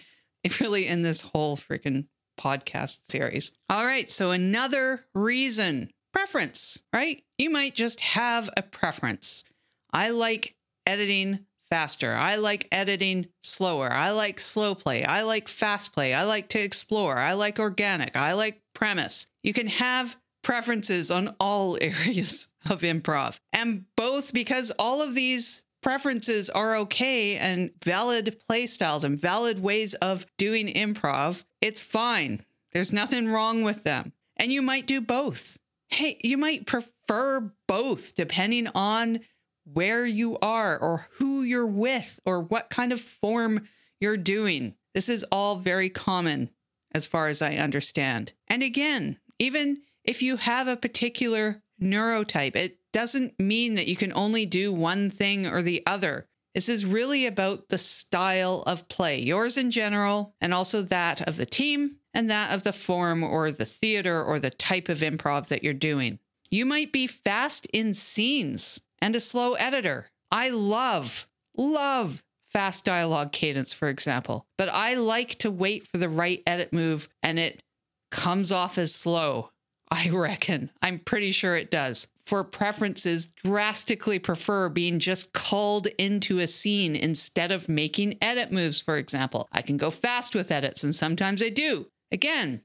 really, 0.60 0.88
in 0.88 1.02
this 1.02 1.20
whole 1.20 1.56
freaking 1.56 2.06
podcast 2.36 3.08
series. 3.08 3.52
All 3.70 3.86
right. 3.86 4.10
So 4.10 4.32
another 4.32 5.04
reason 5.14 5.90
preference, 6.12 6.80
right? 6.92 7.22
You 7.38 7.48
might 7.48 7.76
just 7.76 8.00
have 8.00 8.50
a 8.56 8.62
preference. 8.62 9.44
I 9.92 10.10
like 10.10 10.56
editing 10.84 11.46
faster. 11.70 12.12
I 12.12 12.34
like 12.34 12.66
editing 12.72 13.26
slower. 13.44 13.92
I 13.92 14.10
like 14.10 14.40
slow 14.40 14.74
play. 14.74 15.04
I 15.04 15.22
like 15.22 15.46
fast 15.46 15.92
play. 15.92 16.12
I 16.12 16.24
like 16.24 16.48
to 16.48 16.60
explore. 16.60 17.18
I 17.18 17.34
like 17.34 17.60
organic. 17.60 18.16
I 18.16 18.32
like 18.32 18.62
premise. 18.74 19.28
You 19.44 19.52
can 19.52 19.68
have 19.68 20.16
preferences 20.42 21.08
on 21.12 21.36
all 21.38 21.78
areas 21.80 22.48
of 22.68 22.80
improv. 22.80 23.38
And 23.52 23.84
both 23.96 24.32
because 24.32 24.72
all 24.76 25.00
of 25.02 25.14
these 25.14 25.62
preferences 25.86 26.50
are 26.50 26.74
okay 26.74 27.36
and 27.36 27.70
valid 27.84 28.36
play 28.48 28.66
styles 28.66 29.04
and 29.04 29.16
valid 29.16 29.62
ways 29.62 29.94
of 29.94 30.26
doing 30.36 30.66
improv, 30.66 31.44
it's 31.60 31.80
fine. 31.80 32.44
There's 32.72 32.92
nothing 32.92 33.28
wrong 33.28 33.62
with 33.62 33.84
them. 33.84 34.12
And 34.36 34.50
you 34.50 34.62
might 34.62 34.88
do 34.88 35.00
both. 35.00 35.58
Hey, 35.90 36.18
you 36.24 36.36
might 36.36 36.66
prefer 36.66 37.52
both 37.68 38.16
depending 38.16 38.66
on 38.74 39.20
where 39.62 40.04
you 40.04 40.36
are 40.42 40.76
or 40.76 41.06
who 41.18 41.44
you're 41.44 41.64
with 41.64 42.18
or 42.26 42.40
what 42.40 42.68
kind 42.68 42.92
of 42.92 43.00
form 43.00 43.68
you're 44.00 44.16
doing. 44.16 44.74
This 44.92 45.08
is 45.08 45.24
all 45.30 45.54
very 45.54 45.88
common 45.88 46.50
as 46.90 47.06
far 47.06 47.28
as 47.28 47.40
I 47.40 47.54
understand. 47.54 48.32
And 48.48 48.64
again, 48.64 49.20
even 49.38 49.82
if 50.02 50.20
you 50.20 50.38
have 50.38 50.66
a 50.66 50.76
particular 50.76 51.62
neurotype, 51.80 52.56
it 52.56 52.80
doesn't 52.96 53.38
mean 53.38 53.74
that 53.74 53.88
you 53.88 53.94
can 53.94 54.10
only 54.14 54.46
do 54.46 54.72
one 54.72 55.10
thing 55.10 55.46
or 55.46 55.60
the 55.60 55.82
other. 55.84 56.26
This 56.54 56.70
is 56.70 56.86
really 56.86 57.26
about 57.26 57.68
the 57.68 57.76
style 57.76 58.62
of 58.66 58.88
play, 58.88 59.20
yours 59.20 59.58
in 59.58 59.70
general, 59.70 60.34
and 60.40 60.54
also 60.54 60.80
that 60.80 61.20
of 61.28 61.36
the 61.36 61.44
team 61.44 61.96
and 62.14 62.30
that 62.30 62.54
of 62.54 62.62
the 62.62 62.72
form 62.72 63.22
or 63.22 63.52
the 63.52 63.66
theater 63.66 64.24
or 64.24 64.38
the 64.38 64.48
type 64.48 64.88
of 64.88 65.00
improv 65.00 65.48
that 65.48 65.62
you're 65.62 65.74
doing. 65.74 66.20
You 66.50 66.64
might 66.64 66.90
be 66.90 67.06
fast 67.06 67.66
in 67.66 67.92
scenes 67.92 68.80
and 69.02 69.14
a 69.14 69.20
slow 69.20 69.52
editor. 69.52 70.06
I 70.30 70.48
love, 70.48 71.28
love 71.54 72.22
fast 72.48 72.86
dialogue 72.86 73.30
cadence, 73.30 73.74
for 73.74 73.90
example, 73.90 74.46
but 74.56 74.70
I 74.70 74.94
like 74.94 75.34
to 75.40 75.50
wait 75.50 75.86
for 75.86 75.98
the 75.98 76.08
right 76.08 76.42
edit 76.46 76.72
move 76.72 77.10
and 77.22 77.38
it 77.38 77.62
comes 78.10 78.50
off 78.52 78.78
as 78.78 78.94
slow. 78.94 79.50
I 79.90 80.08
reckon. 80.12 80.70
I'm 80.80 80.98
pretty 80.98 81.32
sure 81.32 81.56
it 81.56 81.70
does. 81.70 82.08
For 82.26 82.42
preferences, 82.42 83.26
drastically 83.26 84.18
prefer 84.18 84.68
being 84.68 84.98
just 84.98 85.32
called 85.32 85.86
into 85.96 86.40
a 86.40 86.48
scene 86.48 86.96
instead 86.96 87.52
of 87.52 87.68
making 87.68 88.18
edit 88.20 88.50
moves, 88.50 88.80
for 88.80 88.96
example. 88.96 89.48
I 89.52 89.62
can 89.62 89.76
go 89.76 89.90
fast 89.90 90.34
with 90.34 90.50
edits, 90.50 90.82
and 90.82 90.94
sometimes 90.94 91.40
I 91.40 91.50
do. 91.50 91.86
Again, 92.10 92.62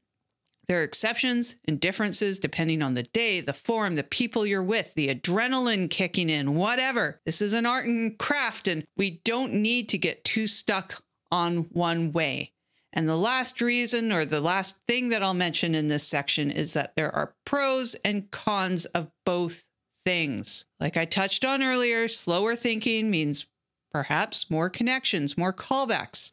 there 0.68 0.80
are 0.80 0.84
exceptions 0.84 1.58
and 1.66 1.80
differences 1.80 2.40
depending 2.40 2.82
on 2.82 2.96
the 2.96 3.04
day, 3.04 3.40
the 3.40 3.54
form, 3.54 3.96
the 3.96 4.04
people 4.04 4.46
you're 4.46 4.64
with, 4.64 4.94
the 4.96 5.14
adrenaline 5.14 5.90
kicking 5.90 6.30
in, 6.30 6.56
whatever. 6.56 7.20
This 7.26 7.42
is 7.42 7.54
an 7.54 7.66
art 7.68 7.86
and 7.86 8.18
craft, 8.18 8.68
and 8.68 8.84
we 8.98 9.22
don't 9.24 9.54
need 9.54 9.90
to 9.90 9.98
get 9.98 10.24
too 10.24 10.48
stuck 10.48 11.04
on 11.32 11.66
one 11.72 12.12
way. 12.12 12.54
And 12.94 13.08
the 13.08 13.18
last 13.18 13.62
reason, 13.62 14.12
or 14.12 14.26
the 14.26 14.42
last 14.42 14.78
thing 14.88 15.10
that 15.10 15.24
I'll 15.24 15.34
mention 15.34 15.76
in 15.76 15.88
this 15.88 16.08
section, 16.08 16.52
is 16.52 16.74
that 16.74 16.96
there 16.96 17.14
are 17.16 17.36
pros 17.46 17.96
and 18.04 18.30
cons 18.32 18.86
of 18.86 19.10
both 19.26 19.66
things. 20.04 20.66
Like 20.80 20.98
I 20.98 21.06
touched 21.06 21.46
on 21.46 21.64
earlier, 21.64 22.08
slower 22.08 22.56
thinking 22.56 23.10
means 23.10 23.46
perhaps 23.92 24.50
more 24.50 24.70
connections, 24.70 25.38
more 25.38 25.54
callbacks. 25.54 26.32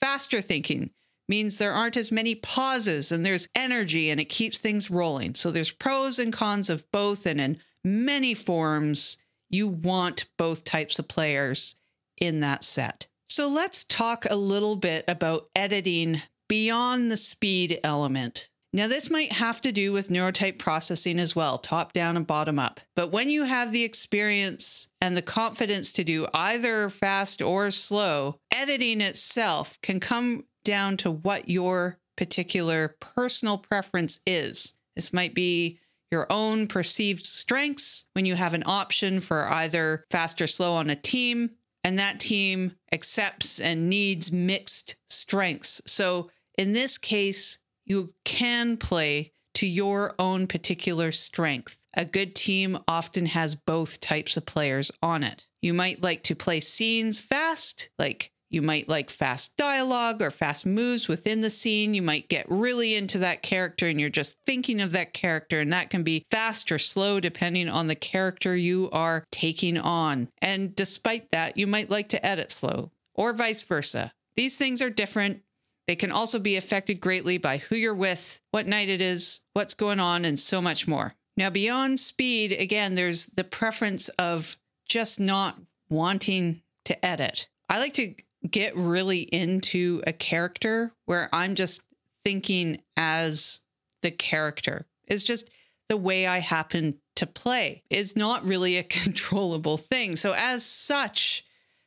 Faster 0.00 0.40
thinking 0.40 0.90
means 1.28 1.58
there 1.58 1.72
aren't 1.72 1.96
as 1.96 2.10
many 2.10 2.34
pauses 2.34 3.12
and 3.12 3.24
there's 3.24 3.48
energy 3.54 4.10
and 4.10 4.20
it 4.20 4.24
keeps 4.24 4.58
things 4.58 4.90
rolling. 4.90 5.34
So 5.34 5.50
there's 5.50 5.70
pros 5.70 6.18
and 6.18 6.32
cons 6.32 6.68
of 6.68 6.90
both. 6.90 7.24
And 7.26 7.40
in 7.40 7.60
many 7.84 8.34
forms, 8.34 9.16
you 9.48 9.68
want 9.68 10.26
both 10.36 10.64
types 10.64 10.98
of 10.98 11.08
players 11.08 11.76
in 12.20 12.40
that 12.40 12.64
set. 12.64 13.06
So 13.30 13.48
let's 13.48 13.84
talk 13.84 14.26
a 14.28 14.34
little 14.34 14.74
bit 14.74 15.04
about 15.06 15.48
editing 15.54 16.20
beyond 16.48 17.12
the 17.12 17.16
speed 17.16 17.78
element. 17.84 18.48
Now, 18.72 18.88
this 18.88 19.08
might 19.08 19.30
have 19.30 19.60
to 19.62 19.70
do 19.70 19.92
with 19.92 20.08
neurotype 20.08 20.58
processing 20.58 21.20
as 21.20 21.36
well, 21.36 21.56
top 21.56 21.92
down 21.92 22.16
and 22.16 22.26
bottom 22.26 22.58
up. 22.58 22.80
But 22.96 23.12
when 23.12 23.30
you 23.30 23.44
have 23.44 23.70
the 23.70 23.84
experience 23.84 24.88
and 25.00 25.16
the 25.16 25.22
confidence 25.22 25.92
to 25.92 26.02
do 26.02 26.26
either 26.34 26.90
fast 26.90 27.40
or 27.40 27.70
slow, 27.70 28.40
editing 28.52 29.00
itself 29.00 29.78
can 29.80 30.00
come 30.00 30.46
down 30.64 30.96
to 30.98 31.10
what 31.12 31.48
your 31.48 32.00
particular 32.16 32.96
personal 32.98 33.58
preference 33.58 34.18
is. 34.26 34.74
This 34.96 35.12
might 35.12 35.34
be 35.34 35.78
your 36.10 36.26
own 36.30 36.66
perceived 36.66 37.24
strengths 37.24 38.06
when 38.14 38.26
you 38.26 38.34
have 38.34 38.54
an 38.54 38.64
option 38.66 39.20
for 39.20 39.48
either 39.48 40.04
fast 40.10 40.42
or 40.42 40.48
slow 40.48 40.74
on 40.74 40.90
a 40.90 40.96
team, 40.96 41.52
and 41.84 41.98
that 41.98 42.20
team 42.20 42.76
accepts 42.92 43.60
and 43.60 43.88
needs 43.88 44.30
mixed 44.30 44.96
strengths. 45.08 45.80
So 45.86 46.30
in 46.58 46.72
this 46.72 46.98
case, 46.98 47.58
you 47.84 48.14
can 48.24 48.76
play 48.76 49.32
to 49.54 49.66
your 49.66 50.14
own 50.18 50.46
particular 50.46 51.12
strength. 51.12 51.78
A 51.94 52.04
good 52.04 52.34
team 52.34 52.78
often 52.86 53.26
has 53.26 53.54
both 53.54 54.00
types 54.00 54.36
of 54.36 54.46
players 54.46 54.90
on 55.02 55.24
it. 55.24 55.46
You 55.60 55.74
might 55.74 56.02
like 56.02 56.22
to 56.24 56.34
play 56.34 56.60
scenes 56.60 57.18
fast, 57.18 57.90
like 57.98 58.29
you 58.50 58.60
might 58.60 58.88
like 58.88 59.10
fast 59.10 59.56
dialogue 59.56 60.20
or 60.20 60.30
fast 60.30 60.66
moves 60.66 61.06
within 61.06 61.40
the 61.40 61.50
scene. 61.50 61.94
You 61.94 62.02
might 62.02 62.28
get 62.28 62.46
really 62.50 62.94
into 62.94 63.18
that 63.18 63.42
character 63.42 63.86
and 63.86 64.00
you're 64.00 64.10
just 64.10 64.36
thinking 64.44 64.80
of 64.80 64.92
that 64.92 65.12
character, 65.12 65.60
and 65.60 65.72
that 65.72 65.88
can 65.88 66.02
be 66.02 66.26
fast 66.30 66.70
or 66.72 66.78
slow 66.78 67.20
depending 67.20 67.68
on 67.68 67.86
the 67.86 67.94
character 67.94 68.56
you 68.56 68.90
are 68.92 69.24
taking 69.30 69.78
on. 69.78 70.28
And 70.42 70.74
despite 70.74 71.30
that, 71.30 71.56
you 71.56 71.66
might 71.66 71.90
like 71.90 72.08
to 72.10 72.26
edit 72.26 72.50
slow 72.50 72.90
or 73.14 73.32
vice 73.32 73.62
versa. 73.62 74.12
These 74.36 74.56
things 74.56 74.82
are 74.82 74.90
different. 74.90 75.42
They 75.86 75.96
can 75.96 76.12
also 76.12 76.38
be 76.38 76.56
affected 76.56 77.00
greatly 77.00 77.38
by 77.38 77.58
who 77.58 77.76
you're 77.76 77.94
with, 77.94 78.40
what 78.50 78.66
night 78.66 78.88
it 78.88 79.02
is, 79.02 79.40
what's 79.54 79.74
going 79.74 80.00
on, 80.00 80.24
and 80.24 80.38
so 80.38 80.60
much 80.60 80.86
more. 80.86 81.14
Now, 81.36 81.50
beyond 81.50 82.00
speed, 82.00 82.52
again, 82.52 82.94
there's 82.94 83.26
the 83.26 83.44
preference 83.44 84.08
of 84.10 84.56
just 84.86 85.18
not 85.18 85.58
wanting 85.88 86.62
to 86.84 87.04
edit. 87.04 87.48
I 87.68 87.78
like 87.78 87.94
to 87.94 88.14
get 88.48 88.76
really 88.76 89.20
into 89.20 90.02
a 90.06 90.12
character 90.12 90.92
where 91.06 91.28
I'm 91.32 91.54
just 91.54 91.82
thinking 92.24 92.82
as 92.96 93.60
the 94.02 94.10
character. 94.10 94.86
It's 95.06 95.22
just 95.22 95.50
the 95.88 95.96
way 95.96 96.26
I 96.26 96.38
happen 96.38 96.98
to 97.16 97.26
play 97.26 97.82
is 97.90 98.16
not 98.16 98.44
really 98.44 98.76
a 98.76 98.82
controllable 99.02 99.76
thing. 99.76 100.16
So, 100.16 100.32
as 100.32 100.64
such, 100.64 101.44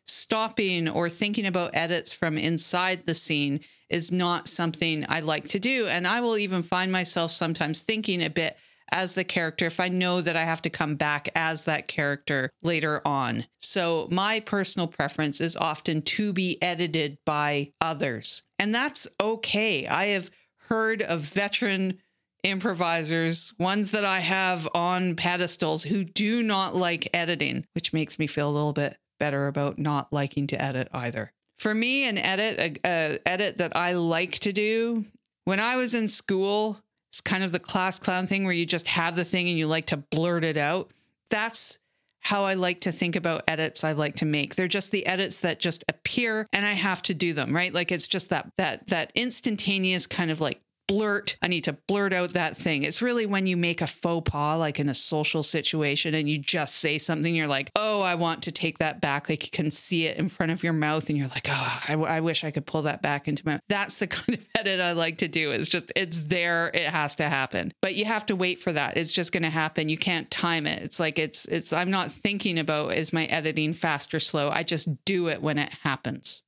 stopping 0.07 0.87
or 0.89 1.09
thinking 1.09 1.45
about 1.45 1.71
edits 1.73 2.11
from 2.13 2.37
inside 2.37 3.05
the 3.05 3.13
scene 3.13 3.61
is 3.89 4.11
not 4.11 4.47
something 4.47 5.05
I 5.07 5.21
like 5.21 5.47
to 5.49 5.59
do. 5.59 5.87
And 5.87 6.07
I 6.07 6.21
will 6.21 6.37
even 6.37 6.63
find 6.63 6.91
myself 6.91 7.31
sometimes 7.31 7.81
thinking 7.81 8.23
a 8.23 8.29
bit 8.29 8.57
as 8.93 9.15
the 9.15 9.23
character 9.23 9.65
if 9.65 9.79
I 9.79 9.89
know 9.89 10.21
that 10.21 10.37
I 10.37 10.45
have 10.45 10.61
to 10.61 10.69
come 10.69 10.95
back 10.95 11.29
as 11.35 11.65
that 11.65 11.87
character 11.87 12.49
later 12.61 13.01
on. 13.05 13.45
So, 13.59 14.07
my 14.11 14.39
personal 14.39 14.87
preference 14.87 15.41
is 15.41 15.57
often 15.57 16.01
to 16.03 16.31
be 16.31 16.61
edited 16.61 17.17
by 17.25 17.73
others. 17.81 18.43
And 18.59 18.73
that's 18.73 19.07
okay. 19.19 19.87
I 19.87 20.07
have 20.07 20.29
heard 20.69 21.01
of 21.01 21.21
veteran 21.21 21.99
improvisers, 22.43 23.53
ones 23.57 23.91
that 23.91 24.05
I 24.05 24.19
have 24.19 24.67
on 24.75 25.15
pedestals 25.15 25.83
who 25.83 26.03
do 26.03 26.43
not 26.43 26.75
like 26.75 27.09
editing, 27.13 27.65
which 27.73 27.93
makes 27.93 28.19
me 28.19 28.27
feel 28.27 28.49
a 28.49 28.51
little 28.51 28.73
bit 28.73 28.97
better 29.19 29.47
about 29.47 29.79
not 29.79 30.11
liking 30.11 30.47
to 30.47 30.61
edit 30.61 30.89
either. 30.93 31.31
For 31.57 31.73
me, 31.73 32.03
an 32.03 32.17
edit, 32.17 32.59
a, 32.59 32.79
a 32.85 33.19
edit 33.25 33.57
that 33.57 33.75
I 33.75 33.93
like 33.93 34.39
to 34.39 34.51
do 34.51 35.05
when 35.45 35.59
I 35.59 35.77
was 35.77 35.93
in 35.93 36.07
school, 36.07 36.81
it's 37.13 37.21
kind 37.21 37.43
of 37.43 37.51
the 37.51 37.59
class 37.59 37.99
clown 37.99 38.25
thing 38.25 38.43
where 38.43 38.53
you 38.53 38.65
just 38.65 38.87
have 38.87 39.15
the 39.15 39.23
thing 39.23 39.47
and 39.47 39.55
you 39.55 39.67
like 39.67 39.85
to 39.85 39.97
blurt 39.97 40.43
it 40.43 40.57
out. 40.57 40.89
That's 41.29 41.77
how 42.21 42.45
I 42.45 42.55
like 42.55 42.81
to 42.81 42.91
think 42.91 43.15
about 43.15 43.43
edits 43.47 43.83
I 43.83 43.91
like 43.91 44.15
to 44.15 44.25
make. 44.25 44.55
They're 44.55 44.67
just 44.67 44.89
the 44.89 45.05
edits 45.05 45.41
that 45.41 45.59
just 45.59 45.83
appear 45.87 46.47
and 46.51 46.65
I 46.65 46.71
have 46.71 47.03
to 47.03 47.13
do 47.13 47.33
them, 47.33 47.55
right? 47.55 47.71
Like 47.71 47.91
it's 47.91 48.07
just 48.07 48.31
that 48.31 48.49
that 48.57 48.87
that 48.87 49.11
instantaneous 49.13 50.07
kind 50.07 50.31
of 50.31 50.41
like 50.41 50.59
blurt. 50.93 51.37
I 51.41 51.47
need 51.47 51.63
to 51.63 51.73
blurt 51.73 52.13
out 52.13 52.33
that 52.33 52.55
thing. 52.55 52.83
It's 52.83 53.01
really 53.01 53.25
when 53.25 53.47
you 53.47 53.57
make 53.57 53.81
a 53.81 53.87
faux 53.87 54.29
pas, 54.29 54.59
like 54.59 54.79
in 54.79 54.89
a 54.89 54.93
social 54.93 55.41
situation, 55.41 56.13
and 56.13 56.29
you 56.29 56.37
just 56.37 56.75
say 56.75 56.99
something, 56.99 57.33
you're 57.33 57.47
like, 57.47 57.71
oh, 57.75 58.01
I 58.01 58.13
want 58.13 58.43
to 58.43 58.51
take 58.51 58.77
that 58.77 59.01
back. 59.01 59.27
Like 59.27 59.43
you 59.43 59.49
can 59.49 59.71
see 59.71 60.05
it 60.05 60.17
in 60.17 60.29
front 60.29 60.51
of 60.51 60.63
your 60.63 60.73
mouth, 60.73 61.09
and 61.09 61.17
you're 61.17 61.29
like, 61.29 61.47
oh, 61.49 61.81
I, 61.87 61.93
I 61.93 62.19
wish 62.19 62.43
I 62.43 62.51
could 62.51 62.67
pull 62.67 62.83
that 62.83 63.01
back 63.01 63.27
into 63.27 63.43
my. 63.43 63.59
That's 63.69 63.97
the 63.97 64.07
kind 64.13 64.37
of 64.37 64.45
edit 64.55 64.79
I 64.79 64.91
like 64.91 65.17
to 65.19 65.27
do. 65.27 65.51
It's 65.51 65.67
just, 65.67 65.91
it's 65.95 66.23
there. 66.23 66.69
It 66.75 66.89
has 66.89 67.15
to 67.15 67.23
happen. 67.23 67.73
But 67.81 67.95
you 67.95 68.05
have 68.05 68.27
to 68.27 68.35
wait 68.35 68.59
for 68.59 68.71
that. 68.71 68.95
It's 68.95 69.11
just 69.11 69.31
going 69.31 69.43
to 69.43 69.49
happen. 69.49 69.89
You 69.89 69.97
can't 69.97 70.29
time 70.29 70.67
it. 70.67 70.83
It's 70.83 70.99
like, 70.99 71.17
it's, 71.17 71.45
it's, 71.45 71.73
I'm 71.73 71.89
not 71.89 72.11
thinking 72.11 72.59
about 72.59 72.93
is 72.93 73.11
my 73.11 73.25
editing 73.25 73.73
fast 73.73 74.13
or 74.13 74.19
slow. 74.19 74.51
I 74.51 74.61
just 74.61 75.03
do 75.05 75.27
it 75.27 75.41
when 75.41 75.57
it 75.57 75.73
happens. 75.81 76.43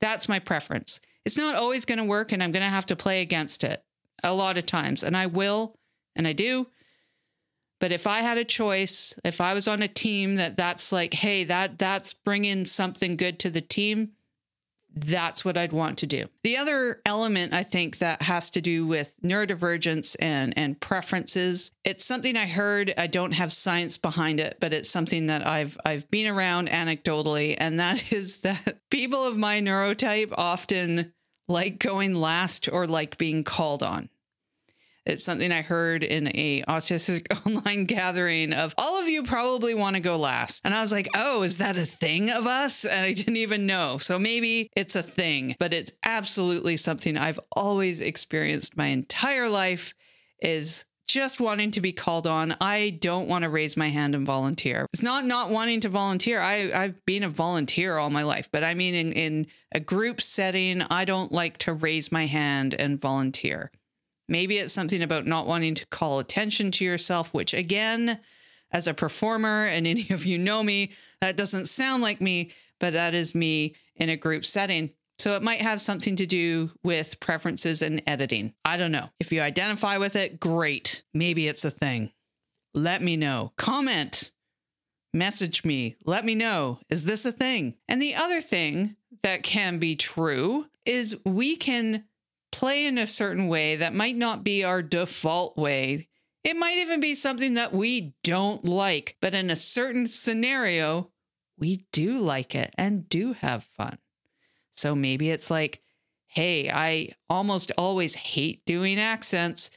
That's 0.00 0.28
my 0.28 0.40
preference 0.40 0.98
it's 1.24 1.36
not 1.36 1.54
always 1.54 1.84
going 1.84 1.98
to 1.98 2.04
work 2.04 2.32
and 2.32 2.42
I'm 2.42 2.52
going 2.52 2.64
to 2.64 2.68
have 2.68 2.86
to 2.86 2.96
play 2.96 3.22
against 3.22 3.64
it 3.64 3.82
a 4.22 4.34
lot 4.34 4.58
of 4.58 4.66
times. 4.66 5.02
And 5.02 5.16
I 5.16 5.26
will, 5.26 5.78
and 6.16 6.26
I 6.26 6.32
do. 6.32 6.68
But 7.78 7.92
if 7.92 8.06
I 8.06 8.20
had 8.20 8.36
a 8.36 8.44
choice, 8.44 9.14
if 9.24 9.40
I 9.40 9.54
was 9.54 9.66
on 9.66 9.82
a 9.82 9.88
team 9.88 10.36
that 10.36 10.56
that's 10.56 10.92
like, 10.92 11.14
hey, 11.14 11.44
that 11.44 11.78
that's 11.78 12.12
bringing 12.12 12.66
something 12.66 13.16
good 13.16 13.38
to 13.40 13.50
the 13.50 13.62
team, 13.62 14.12
that's 14.94 15.44
what 15.44 15.56
I'd 15.56 15.72
want 15.72 15.98
to 15.98 16.06
do. 16.06 16.26
The 16.42 16.56
other 16.56 17.00
element 17.06 17.52
I 17.54 17.62
think 17.62 17.98
that 17.98 18.22
has 18.22 18.50
to 18.50 18.60
do 18.60 18.86
with 18.86 19.16
neurodivergence 19.22 20.16
and 20.20 20.56
and 20.56 20.80
preferences. 20.80 21.72
It's 21.84 22.04
something 22.04 22.36
I 22.36 22.46
heard. 22.46 22.92
I 22.96 23.06
don't 23.06 23.32
have 23.32 23.52
science 23.52 23.96
behind 23.96 24.40
it, 24.40 24.58
but 24.60 24.72
it's 24.72 24.90
something 24.90 25.26
that 25.26 25.46
I've 25.46 25.78
I've 25.84 26.10
been 26.10 26.26
around 26.26 26.68
anecdotally, 26.68 27.54
and 27.58 27.78
that 27.80 28.12
is 28.12 28.38
that 28.38 28.78
people 28.90 29.24
of 29.24 29.36
my 29.36 29.60
neurotype 29.60 30.32
often 30.36 31.12
like 31.48 31.78
going 31.78 32.14
last 32.14 32.68
or 32.72 32.86
like 32.86 33.18
being 33.18 33.44
called 33.44 33.82
on. 33.82 34.08
It's 35.06 35.24
something 35.24 35.50
I 35.50 35.62
heard 35.62 36.04
in 36.04 36.28
a 36.28 36.62
autistic 36.62 37.26
online 37.46 37.84
gathering 37.84 38.52
of 38.52 38.74
all 38.76 39.00
of 39.00 39.08
you 39.08 39.22
probably 39.22 39.74
want 39.74 39.94
to 39.96 40.00
go 40.00 40.16
last. 40.16 40.62
And 40.64 40.74
I 40.74 40.80
was 40.80 40.92
like, 40.92 41.08
oh, 41.14 41.42
is 41.42 41.58
that 41.58 41.76
a 41.76 41.86
thing 41.86 42.30
of 42.30 42.46
us? 42.46 42.84
And 42.90 43.06
I 43.06 43.12
didn't 43.12 43.36
even 43.36 43.66
know. 43.66 43.98
So 43.98 44.18
maybe 44.18 44.68
it's 44.76 44.96
a 44.96 45.02
thing, 45.02 45.54
but 45.60 45.72
it's 45.72 45.92
absolutely 46.02 46.76
something 46.76 47.16
I've 47.16 47.38
always 47.52 48.00
experienced 48.00 48.76
my 48.76 48.86
entire 48.86 49.48
life 49.48 49.94
is 50.42 50.84
just 51.06 51.40
wanting 51.40 51.72
to 51.72 51.80
be 51.80 51.92
called 51.92 52.26
on. 52.26 52.56
I 52.60 52.90
don't 53.00 53.28
want 53.28 53.42
to 53.42 53.48
raise 53.48 53.76
my 53.76 53.88
hand 53.88 54.14
and 54.14 54.24
volunteer. 54.24 54.86
It's 54.92 55.02
not 55.02 55.24
not 55.24 55.50
wanting 55.50 55.80
to 55.80 55.88
volunteer. 55.88 56.40
I, 56.40 56.70
I've 56.72 57.04
been 57.04 57.24
a 57.24 57.28
volunteer 57.28 57.98
all 57.98 58.10
my 58.10 58.22
life, 58.22 58.48
but 58.52 58.62
I 58.62 58.74
mean, 58.74 58.94
in, 58.94 59.12
in 59.12 59.46
a 59.72 59.80
group 59.80 60.20
setting, 60.20 60.82
I 60.82 61.04
don't 61.04 61.32
like 61.32 61.58
to 61.58 61.72
raise 61.72 62.12
my 62.12 62.26
hand 62.26 62.74
and 62.74 63.00
volunteer. 63.00 63.70
Maybe 64.30 64.58
it's 64.58 64.72
something 64.72 65.02
about 65.02 65.26
not 65.26 65.48
wanting 65.48 65.74
to 65.74 65.86
call 65.86 66.20
attention 66.20 66.70
to 66.72 66.84
yourself, 66.84 67.34
which 67.34 67.52
again, 67.52 68.20
as 68.70 68.86
a 68.86 68.94
performer, 68.94 69.66
and 69.66 69.86
any 69.88 70.08
of 70.10 70.24
you 70.24 70.38
know 70.38 70.62
me, 70.62 70.92
that 71.20 71.36
doesn't 71.36 71.66
sound 71.66 72.02
like 72.02 72.20
me, 72.20 72.52
but 72.78 72.92
that 72.92 73.12
is 73.12 73.34
me 73.34 73.74
in 73.96 74.08
a 74.08 74.16
group 74.16 74.44
setting. 74.44 74.90
So 75.18 75.34
it 75.34 75.42
might 75.42 75.60
have 75.60 75.82
something 75.82 76.14
to 76.16 76.26
do 76.26 76.70
with 76.84 77.18
preferences 77.18 77.82
and 77.82 78.02
editing. 78.06 78.54
I 78.64 78.76
don't 78.76 78.92
know. 78.92 79.10
If 79.18 79.32
you 79.32 79.42
identify 79.42 79.98
with 79.98 80.14
it, 80.14 80.38
great. 80.38 81.02
Maybe 81.12 81.48
it's 81.48 81.64
a 81.64 81.70
thing. 81.70 82.12
Let 82.72 83.02
me 83.02 83.16
know. 83.16 83.52
Comment. 83.56 84.30
Message 85.12 85.64
me. 85.64 85.96
Let 86.04 86.24
me 86.24 86.36
know. 86.36 86.78
Is 86.88 87.04
this 87.04 87.26
a 87.26 87.32
thing? 87.32 87.74
And 87.88 88.00
the 88.00 88.14
other 88.14 88.40
thing 88.40 88.94
that 89.22 89.42
can 89.42 89.78
be 89.78 89.96
true 89.96 90.66
is 90.86 91.16
we 91.24 91.56
can 91.56 92.04
play 92.52 92.86
in 92.86 92.98
a 92.98 93.06
certain 93.06 93.48
way 93.48 93.76
that 93.76 93.94
might 93.94 94.16
not 94.16 94.44
be 94.44 94.64
our 94.64 94.82
default 94.82 95.56
way. 95.56 96.08
It 96.42 96.56
might 96.56 96.78
even 96.78 97.00
be 97.00 97.14
something 97.14 97.54
that 97.54 97.72
we 97.72 98.14
don't 98.22 98.64
like, 98.64 99.16
but 99.20 99.34
in 99.34 99.50
a 99.50 99.56
certain 99.56 100.06
scenario, 100.06 101.10
we 101.58 101.84
do 101.92 102.18
like 102.18 102.54
it 102.54 102.74
and 102.78 103.08
do 103.08 103.34
have 103.34 103.64
fun. 103.64 103.98
So 104.70 104.94
maybe 104.94 105.30
it's 105.30 105.50
like, 105.50 105.82
hey, 106.26 106.70
I 106.70 107.10
almost 107.28 107.72
always 107.76 108.14
hate 108.14 108.64
doing 108.64 108.98
accents, 108.98 109.70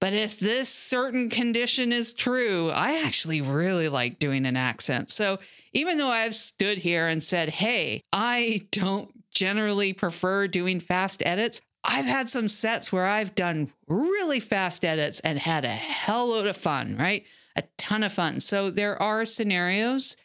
but 0.00 0.12
if 0.12 0.38
this 0.38 0.68
certain 0.68 1.30
condition 1.30 1.92
is 1.92 2.12
true, 2.12 2.70
I 2.70 3.02
actually 3.04 3.40
really 3.40 3.88
like 3.88 4.18
doing 4.18 4.46
an 4.46 4.56
accent. 4.56 5.10
So 5.10 5.38
even 5.72 5.98
though 5.98 6.08
I've 6.08 6.34
stood 6.34 6.78
here 6.78 7.08
and 7.08 7.22
said, 7.22 7.48
hey, 7.48 8.02
I 8.12 8.62
don't 8.70 9.10
generally 9.32 9.92
prefer 9.92 10.46
doing 10.46 10.78
fast 10.78 11.22
edits, 11.24 11.60
I've 11.84 12.04
had 12.04 12.30
some 12.30 12.48
sets 12.48 12.92
where 12.92 13.06
I've 13.06 13.34
done 13.34 13.72
really 13.88 14.40
fast 14.40 14.84
edits 14.84 15.20
and 15.20 15.38
had 15.38 15.64
a 15.64 15.68
hell 15.68 16.28
load 16.28 16.46
of 16.46 16.56
fun, 16.56 16.96
right? 16.96 17.26
A 17.56 17.64
ton 17.76 18.04
of 18.04 18.12
fun. 18.12 18.40
So 18.40 18.70
there 18.70 19.00
are 19.02 19.24
scenarios 19.24 20.16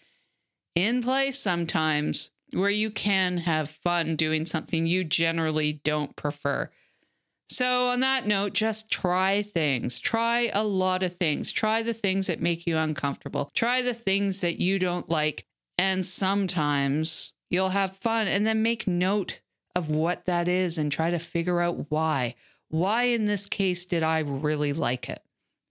in 0.75 1.01
place 1.01 1.39
sometimes 1.39 2.29
where 2.53 2.69
you 2.69 2.91
can 2.91 3.39
have 3.39 3.69
fun 3.69 4.15
doing 4.15 4.45
something 4.45 4.85
you 4.85 5.03
generally 5.03 5.81
don't 5.83 6.15
prefer. 6.15 6.69
So, 7.49 7.87
on 7.87 8.01
that 8.01 8.27
note, 8.27 8.53
just 8.53 8.91
try 8.91 9.41
things. 9.41 9.99
Try 9.99 10.51
a 10.53 10.65
lot 10.65 11.01
of 11.01 11.15
things. 11.15 11.51
Try 11.51 11.81
the 11.81 11.93
things 11.93 12.27
that 12.27 12.41
make 12.41 12.67
you 12.67 12.77
uncomfortable. 12.77 13.49
Try 13.55 13.81
the 13.81 13.93
things 13.93 14.41
that 14.41 14.59
you 14.59 14.79
don't 14.79 15.09
like. 15.09 15.45
And 15.77 16.05
sometimes 16.05 17.31
you'll 17.49 17.69
have 17.69 17.97
fun. 17.97 18.27
And 18.27 18.45
then 18.45 18.61
make 18.61 18.85
note 18.85 19.39
of 19.77 19.89
what 19.89 20.25
that 20.25 20.47
is 20.47 20.79
and 20.79 20.91
try 20.91 21.11
to 21.11 21.19
figure 21.19 21.61
out 21.61 21.85
why. 21.91 22.33
Why, 22.69 23.03
in 23.03 23.25
this 23.25 23.45
case, 23.45 23.85
did 23.85 24.01
I 24.01 24.19
really 24.21 24.73
like 24.73 25.07
it? 25.07 25.21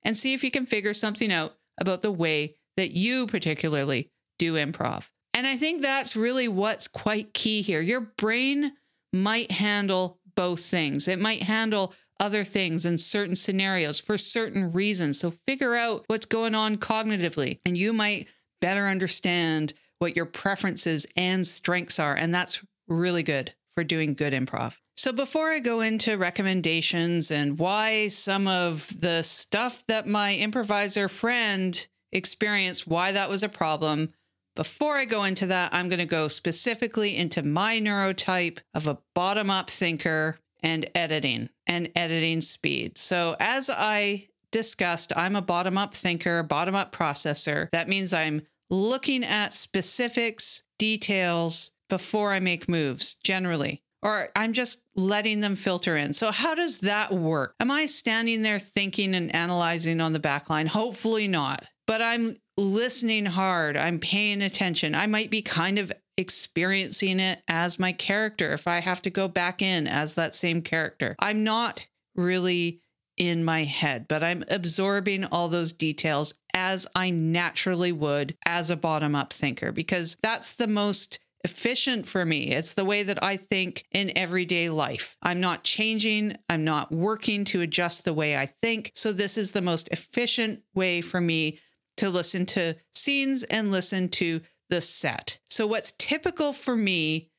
And 0.04 0.16
see 0.16 0.32
if 0.32 0.44
you 0.44 0.50
can 0.52 0.64
figure 0.64 0.94
something 0.94 1.32
out 1.32 1.56
about 1.76 2.02
the 2.02 2.12
way 2.12 2.54
that 2.76 2.92
you 2.92 3.26
particularly 3.26 4.12
do 4.38 4.54
improv. 4.54 5.08
And 5.34 5.44
I 5.44 5.56
think 5.56 5.82
that's 5.82 6.14
really 6.14 6.46
what's 6.46 6.86
quite 6.86 7.34
key 7.34 7.62
here. 7.62 7.80
Your 7.80 8.00
brain 8.00 8.74
might 9.12 9.50
handle 9.50 10.20
both 10.36 10.60
things, 10.60 11.08
it 11.08 11.18
might 11.18 11.42
handle 11.42 11.92
other 12.20 12.44
things 12.44 12.86
in 12.86 12.96
certain 12.96 13.34
scenarios 13.34 13.98
for 13.98 14.16
certain 14.16 14.72
reasons. 14.72 15.18
So 15.18 15.30
figure 15.32 15.74
out 15.74 16.04
what's 16.06 16.26
going 16.26 16.54
on 16.54 16.76
cognitively, 16.76 17.58
and 17.66 17.76
you 17.76 17.92
might 17.92 18.28
better 18.60 18.86
understand 18.86 19.74
what 19.98 20.14
your 20.14 20.26
preferences 20.26 21.06
and 21.16 21.46
strengths 21.46 21.98
are. 21.98 22.14
And 22.14 22.32
that's 22.32 22.62
really 22.86 23.24
good 23.24 23.52
for 23.76 23.84
doing 23.84 24.14
good 24.14 24.32
improv. 24.32 24.76
So, 24.96 25.12
before 25.12 25.50
I 25.50 25.58
go 25.58 25.82
into 25.82 26.16
recommendations 26.16 27.30
and 27.30 27.58
why 27.58 28.08
some 28.08 28.48
of 28.48 28.88
the 28.98 29.22
stuff 29.22 29.84
that 29.88 30.08
my 30.08 30.34
improviser 30.34 31.06
friend 31.06 31.86
experienced, 32.10 32.86
why 32.86 33.12
that 33.12 33.28
was 33.28 33.42
a 33.42 33.48
problem, 33.48 34.14
before 34.54 34.96
I 34.96 35.04
go 35.04 35.24
into 35.24 35.46
that, 35.48 35.74
I'm 35.74 35.90
going 35.90 35.98
to 35.98 36.06
go 36.06 36.28
specifically 36.28 37.14
into 37.14 37.42
my 37.42 37.78
neurotype 37.78 38.58
of 38.72 38.86
a 38.86 38.98
bottom 39.14 39.50
up 39.50 39.68
thinker 39.68 40.38
and 40.62 40.88
editing 40.94 41.50
and 41.66 41.90
editing 41.94 42.40
speed. 42.40 42.96
So, 42.96 43.36
as 43.38 43.68
I 43.68 44.28
discussed, 44.50 45.12
I'm 45.14 45.36
a 45.36 45.42
bottom 45.42 45.76
up 45.76 45.94
thinker, 45.94 46.42
bottom 46.42 46.74
up 46.74 46.96
processor. 46.96 47.68
That 47.72 47.90
means 47.90 48.14
I'm 48.14 48.46
looking 48.70 49.24
at 49.24 49.52
specifics, 49.52 50.62
details, 50.78 51.72
before 51.88 52.32
I 52.32 52.40
make 52.40 52.68
moves 52.68 53.14
generally, 53.22 53.82
or 54.02 54.30
I'm 54.36 54.52
just 54.52 54.82
letting 54.94 55.40
them 55.40 55.56
filter 55.56 55.96
in. 55.96 56.12
So, 56.12 56.30
how 56.30 56.54
does 56.54 56.78
that 56.78 57.12
work? 57.12 57.54
Am 57.60 57.70
I 57.70 57.86
standing 57.86 58.42
there 58.42 58.58
thinking 58.58 59.14
and 59.14 59.34
analyzing 59.34 60.00
on 60.00 60.12
the 60.12 60.18
back 60.18 60.50
line? 60.50 60.66
Hopefully 60.66 61.28
not, 61.28 61.64
but 61.86 62.02
I'm 62.02 62.36
listening 62.56 63.26
hard. 63.26 63.76
I'm 63.76 63.98
paying 63.98 64.42
attention. 64.42 64.94
I 64.94 65.06
might 65.06 65.30
be 65.30 65.42
kind 65.42 65.78
of 65.78 65.92
experiencing 66.16 67.20
it 67.20 67.42
as 67.46 67.78
my 67.78 67.92
character 67.92 68.52
if 68.52 68.66
I 68.66 68.80
have 68.80 69.02
to 69.02 69.10
go 69.10 69.28
back 69.28 69.60
in 69.60 69.86
as 69.86 70.14
that 70.14 70.34
same 70.34 70.62
character. 70.62 71.14
I'm 71.18 71.44
not 71.44 71.86
really 72.14 72.80
in 73.16 73.44
my 73.44 73.64
head, 73.64 74.06
but 74.08 74.22
I'm 74.22 74.44
absorbing 74.48 75.24
all 75.24 75.48
those 75.48 75.72
details 75.72 76.34
as 76.54 76.86
I 76.94 77.10
naturally 77.10 77.92
would 77.92 78.36
as 78.44 78.70
a 78.70 78.76
bottom 78.76 79.14
up 79.14 79.32
thinker, 79.32 79.72
because 79.72 80.16
that's 80.22 80.54
the 80.54 80.66
most 80.66 81.18
efficient 81.44 82.06
for 82.06 82.24
me. 82.24 82.52
It's 82.52 82.74
the 82.74 82.84
way 82.84 83.02
that 83.02 83.22
I 83.22 83.36
think 83.36 83.84
in 83.92 84.16
everyday 84.16 84.68
life. 84.68 85.16
I'm 85.22 85.40
not 85.40 85.64
changing, 85.64 86.36
I'm 86.48 86.64
not 86.64 86.92
working 86.92 87.44
to 87.46 87.60
adjust 87.60 88.04
the 88.04 88.14
way 88.14 88.36
I 88.36 88.46
think. 88.46 88.92
So, 88.94 89.12
this 89.12 89.38
is 89.38 89.52
the 89.52 89.62
most 89.62 89.88
efficient 89.92 90.62
way 90.74 91.00
for 91.00 91.20
me 91.20 91.58
to 91.98 92.10
listen 92.10 92.46
to 92.46 92.76
scenes 92.94 93.42
and 93.44 93.70
listen 93.70 94.08
to 94.10 94.40
the 94.68 94.80
set. 94.80 95.38
So, 95.48 95.66
what's 95.66 95.92
typical 95.92 96.52
for 96.52 96.76
me 96.76 97.30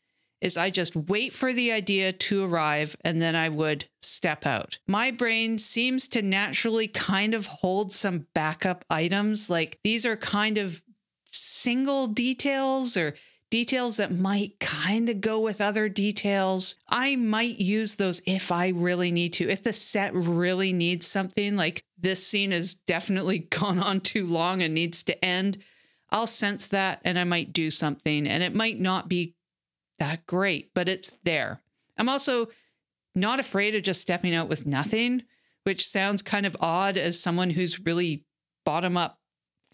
is 0.42 0.58
I 0.58 0.70
just 0.70 0.96
wait 0.96 1.34
for 1.34 1.52
the 1.52 1.72
idea 1.72 2.14
to 2.14 2.44
arrive 2.44 2.96
and 3.02 3.22
then 3.22 3.36
I 3.36 3.50
would 3.50 3.86
step 4.02 4.46
out. 4.46 4.78
My 4.88 5.12
brain 5.12 5.58
seems 5.58 6.08
to 6.10 6.22
naturally 6.22 6.88
kind 6.88 7.34
of 7.34 7.48
hold 7.48 7.92
some 7.92 8.28
backup 8.34 8.86
items. 8.90 9.50
Like 9.50 9.80
these 9.84 10.06
are 10.06 10.16
kind 10.16 10.58
of 10.58 10.84
single 11.26 12.08
details 12.08 12.96
or 12.96 13.16
details 13.50 13.98
that 13.98 14.14
might 14.14 14.60
kind 14.60 15.10
of 15.10 15.22
go 15.22 15.40
with 15.40 15.62
other 15.62 15.88
details. 15.90 16.76
I 16.88 17.16
might 17.16 17.60
use 17.60 17.96
those 17.96 18.22
if 18.26 18.52
I 18.52 18.70
really 18.70 19.12
need 19.12 19.34
to. 19.34 19.50
If 19.50 19.64
the 19.64 19.74
set 19.74 20.14
really 20.14 20.74
needs 20.74 21.08
something, 21.08 21.56
like 21.56 21.84
this 21.98 22.26
scene 22.26 22.52
has 22.52 22.74
definitely 22.74 23.40
gone 23.50 23.80
on 23.80 24.02
too 24.02 24.26
long 24.26 24.62
and 24.62 24.74
needs 24.74 25.04
to 25.04 25.26
end, 25.26 25.58
I'll 26.10 26.28
sense 26.28 26.68
that 26.68 27.02
and 27.04 27.18
I 27.18 27.24
might 27.24 27.54
do 27.54 27.72
something. 27.72 28.28
And 28.28 28.44
it 28.44 28.56
might 28.56 28.80
not 28.80 29.10
be 29.10 29.36
that 30.00 30.26
great, 30.28 30.74
but 30.74 30.88
it's 30.88 31.18
there. 31.24 31.62
I'm 31.98 32.10
also 32.10 32.50
not 33.16 33.40
afraid 33.40 33.76
of 33.76 33.84
just 33.84 34.02
stepping 34.02 34.36
out 34.36 34.48
with 34.48 34.66
nothing, 34.66 35.24
which 35.64 35.88
sounds 35.88 36.22
kind 36.22 36.46
of 36.46 36.56
odd 36.60 36.98
as 36.98 37.20
someone 37.20 37.52
who's 37.52 37.80
really 37.80 38.24
bottom 38.64 38.96
up 38.96 39.20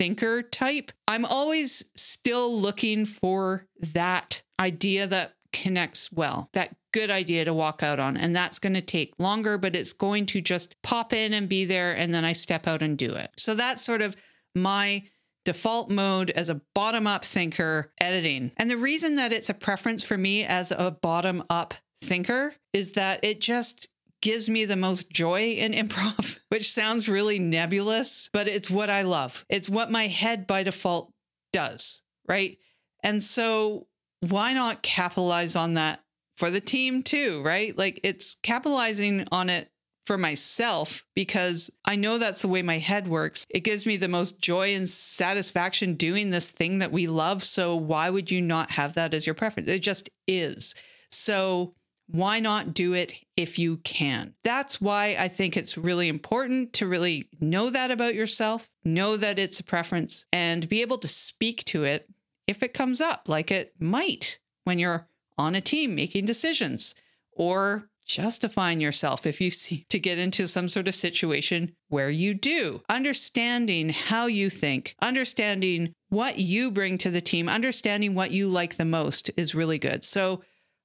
thinker 0.04 0.42
type, 0.42 0.92
I'm 1.08 1.24
always 1.24 1.86
still 1.96 2.60
looking 2.60 3.06
for 3.06 3.68
that 3.80 4.42
idea 4.60 5.08
that 5.08 5.36
connects 5.54 6.12
well, 6.12 6.50
that 6.52 6.76
good 6.92 7.10
idea 7.10 7.46
to 7.46 7.54
walk 7.54 7.82
out 7.82 8.02
on. 8.02 8.18
And 8.18 8.36
that's 8.36 8.60
going 8.60 8.74
to 8.74 8.82
take 8.82 9.14
longer, 9.18 9.58
but 9.58 9.78
it's 9.78 9.94
going 9.94 10.26
to 10.26 10.42
just 10.42 10.76
pop 10.82 11.14
in 11.14 11.34
and 11.34 11.48
be 11.48 11.64
there. 11.64 11.94
And 11.94 12.14
then 12.14 12.26
I 12.26 12.34
step 12.34 12.68
out 12.68 12.84
and 12.84 12.98
do 12.98 13.16
it. 13.16 13.32
So 13.38 13.56
that's 13.56 13.82
sort 13.82 14.02
of 14.02 14.18
my 14.54 15.04
default 15.46 15.90
mode 15.90 16.32
as 16.32 16.50
a 16.50 16.60
bottom 16.76 17.08
up 17.08 17.24
thinker 17.24 17.94
editing. 18.02 18.52
And 18.58 18.70
the 18.70 18.76
reason 18.76 19.16
that 19.16 19.32
it's 19.32 19.50
a 19.50 19.54
preference 19.54 20.04
for 20.04 20.18
me 20.18 20.44
as 20.44 20.74
a 20.74 20.92
bottom 20.92 21.46
up 21.50 21.76
thinker 22.02 22.56
is 22.74 22.92
that 22.92 23.24
it 23.24 23.40
just 23.40 23.88
gives 24.24 24.50
me 24.50 24.64
the 24.64 24.78
most 24.78 25.12
joy 25.12 25.52
in 25.52 25.74
improv, 25.88 26.40
which 26.50 26.72
sounds 26.72 27.08
really 27.08 27.38
nebulous, 27.38 28.30
but 28.34 28.48
it's 28.48 28.72
what 28.72 28.90
I 28.90 29.04
love. 29.04 29.46
It's 29.50 29.70
what 29.70 29.92
my 29.92 30.08
head 30.08 30.48
by 30.48 30.64
default 30.64 31.12
does, 31.52 32.02
right? 32.28 32.58
And 33.04 33.22
so 33.22 33.88
why 34.22 34.54
not 34.54 34.82
capitalize 34.82 35.56
on 35.58 35.74
that 35.74 36.00
for 36.38 36.50
the 36.50 36.62
team 36.62 37.04
too, 37.04 37.44
right? 37.44 37.78
Like 37.78 38.00
it's 38.04 38.38
capitalizing 38.42 39.28
on 39.32 39.50
it 39.50 39.70
for 40.06 40.18
myself 40.18 41.06
because 41.16 41.70
I 41.86 41.98
know 41.98 42.18
that's 42.18 42.42
the 42.42 42.48
way 42.48 42.62
my 42.62 42.78
head 42.78 43.08
works. 43.08 43.46
It 43.50 43.62
gives 43.66 43.86
me 43.86 43.98
the 43.98 44.08
most 44.08 44.42
joy 44.42 44.74
and 44.74 44.88
satisfaction 44.88 45.96
doing 45.96 46.30
this 46.30 46.50
thing 46.50 46.80
that 46.80 46.92
we 46.92 47.08
love. 47.08 47.44
So 47.44 47.76
why 47.76 48.10
would 48.10 48.32
you 48.32 48.42
not 48.42 48.72
have 48.72 48.94
that 48.94 49.14
as 49.14 49.26
your 49.26 49.36
preference? 49.36 49.68
It 49.68 49.80
just 49.80 50.10
is. 50.28 50.76
So 51.12 51.76
why 52.08 52.40
not 52.40 52.74
do 52.74 52.94
it 52.94 53.14
if 53.36 53.58
you 53.58 53.78
can? 53.78 54.34
That's 54.44 54.82
why 54.82 55.16
I 55.18 55.28
think 55.28 55.56
it's 55.56 55.78
really 55.78 56.08
important 56.08 56.74
to 56.74 56.88
really 56.88 57.30
know 57.40 57.70
that 57.70 57.92
about 57.92 58.16
yourself, 58.16 58.70
know 58.84 59.18
that 59.18 59.40
it's 59.40 59.60
a 59.60 59.64
preference, 59.64 60.26
and 60.32 60.70
be 60.70 60.82
able 60.82 60.98
to 61.00 61.08
speak 61.08 61.64
to 61.66 61.84
it 61.84 62.10
if 62.48 62.62
it 62.62 62.74
comes 62.74 63.02
up, 63.02 63.24
like 63.28 63.52
it 63.52 63.74
might 63.80 64.40
when 64.64 64.80
you're 64.80 65.08
on 65.38 65.56
a 65.56 65.62
team 65.62 65.96
making 65.96 66.26
decisions 66.26 66.94
or 67.32 67.90
justifying 68.06 68.82
yourself 68.82 69.26
if 69.26 69.40
you 69.40 69.50
see 69.52 69.86
to 69.90 70.00
get 70.00 70.18
into 70.18 70.48
some 70.48 70.68
sort 70.68 70.88
of 70.88 70.96
situation 70.96 71.74
where 71.88 72.10
you 72.10 72.34
do. 72.34 72.82
Understanding 72.90 73.90
how 73.90 74.28
you 74.28 74.50
think, 74.50 74.96
understanding 75.02 75.94
what 76.10 76.38
you 76.38 76.70
bring 76.70 76.98
to 77.00 77.10
the 77.10 77.22
team, 77.22 77.50
understanding 77.50 78.14
what 78.14 78.32
you 78.32 78.48
like 78.48 78.76
the 78.76 78.86
most 78.86 79.32
is 79.36 79.56
really 79.56 79.80
good. 79.80 80.04
So 80.04 80.44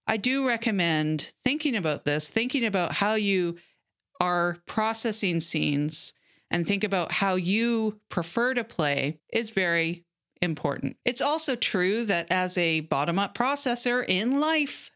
I 0.09 0.17
do 0.17 0.49
recommend 0.49 1.35
thinking 1.45 1.77
about 1.77 2.07
this, 2.07 2.31
thinking 2.31 2.65
about 2.65 2.95
how 2.95 3.15
you 3.15 3.59
are 4.21 4.57
processing 4.67 5.39
scenes 5.39 6.15
and 6.51 6.67
think 6.67 6.83
about 6.83 7.13
how 7.13 7.35
you 7.35 8.01
prefer 8.09 8.55
to 8.55 8.65
play 8.65 9.21
is 9.31 9.51
very 9.51 10.07
important. 10.41 10.97
It's 11.05 11.21
also 11.21 11.55
true 11.57 12.07
that 12.07 12.27
as 12.31 12.57
a 12.57 12.81
bottom 12.81 13.19
up 13.19 13.37
processor 13.37 14.03
in 14.09 14.41
life, 14.41 14.91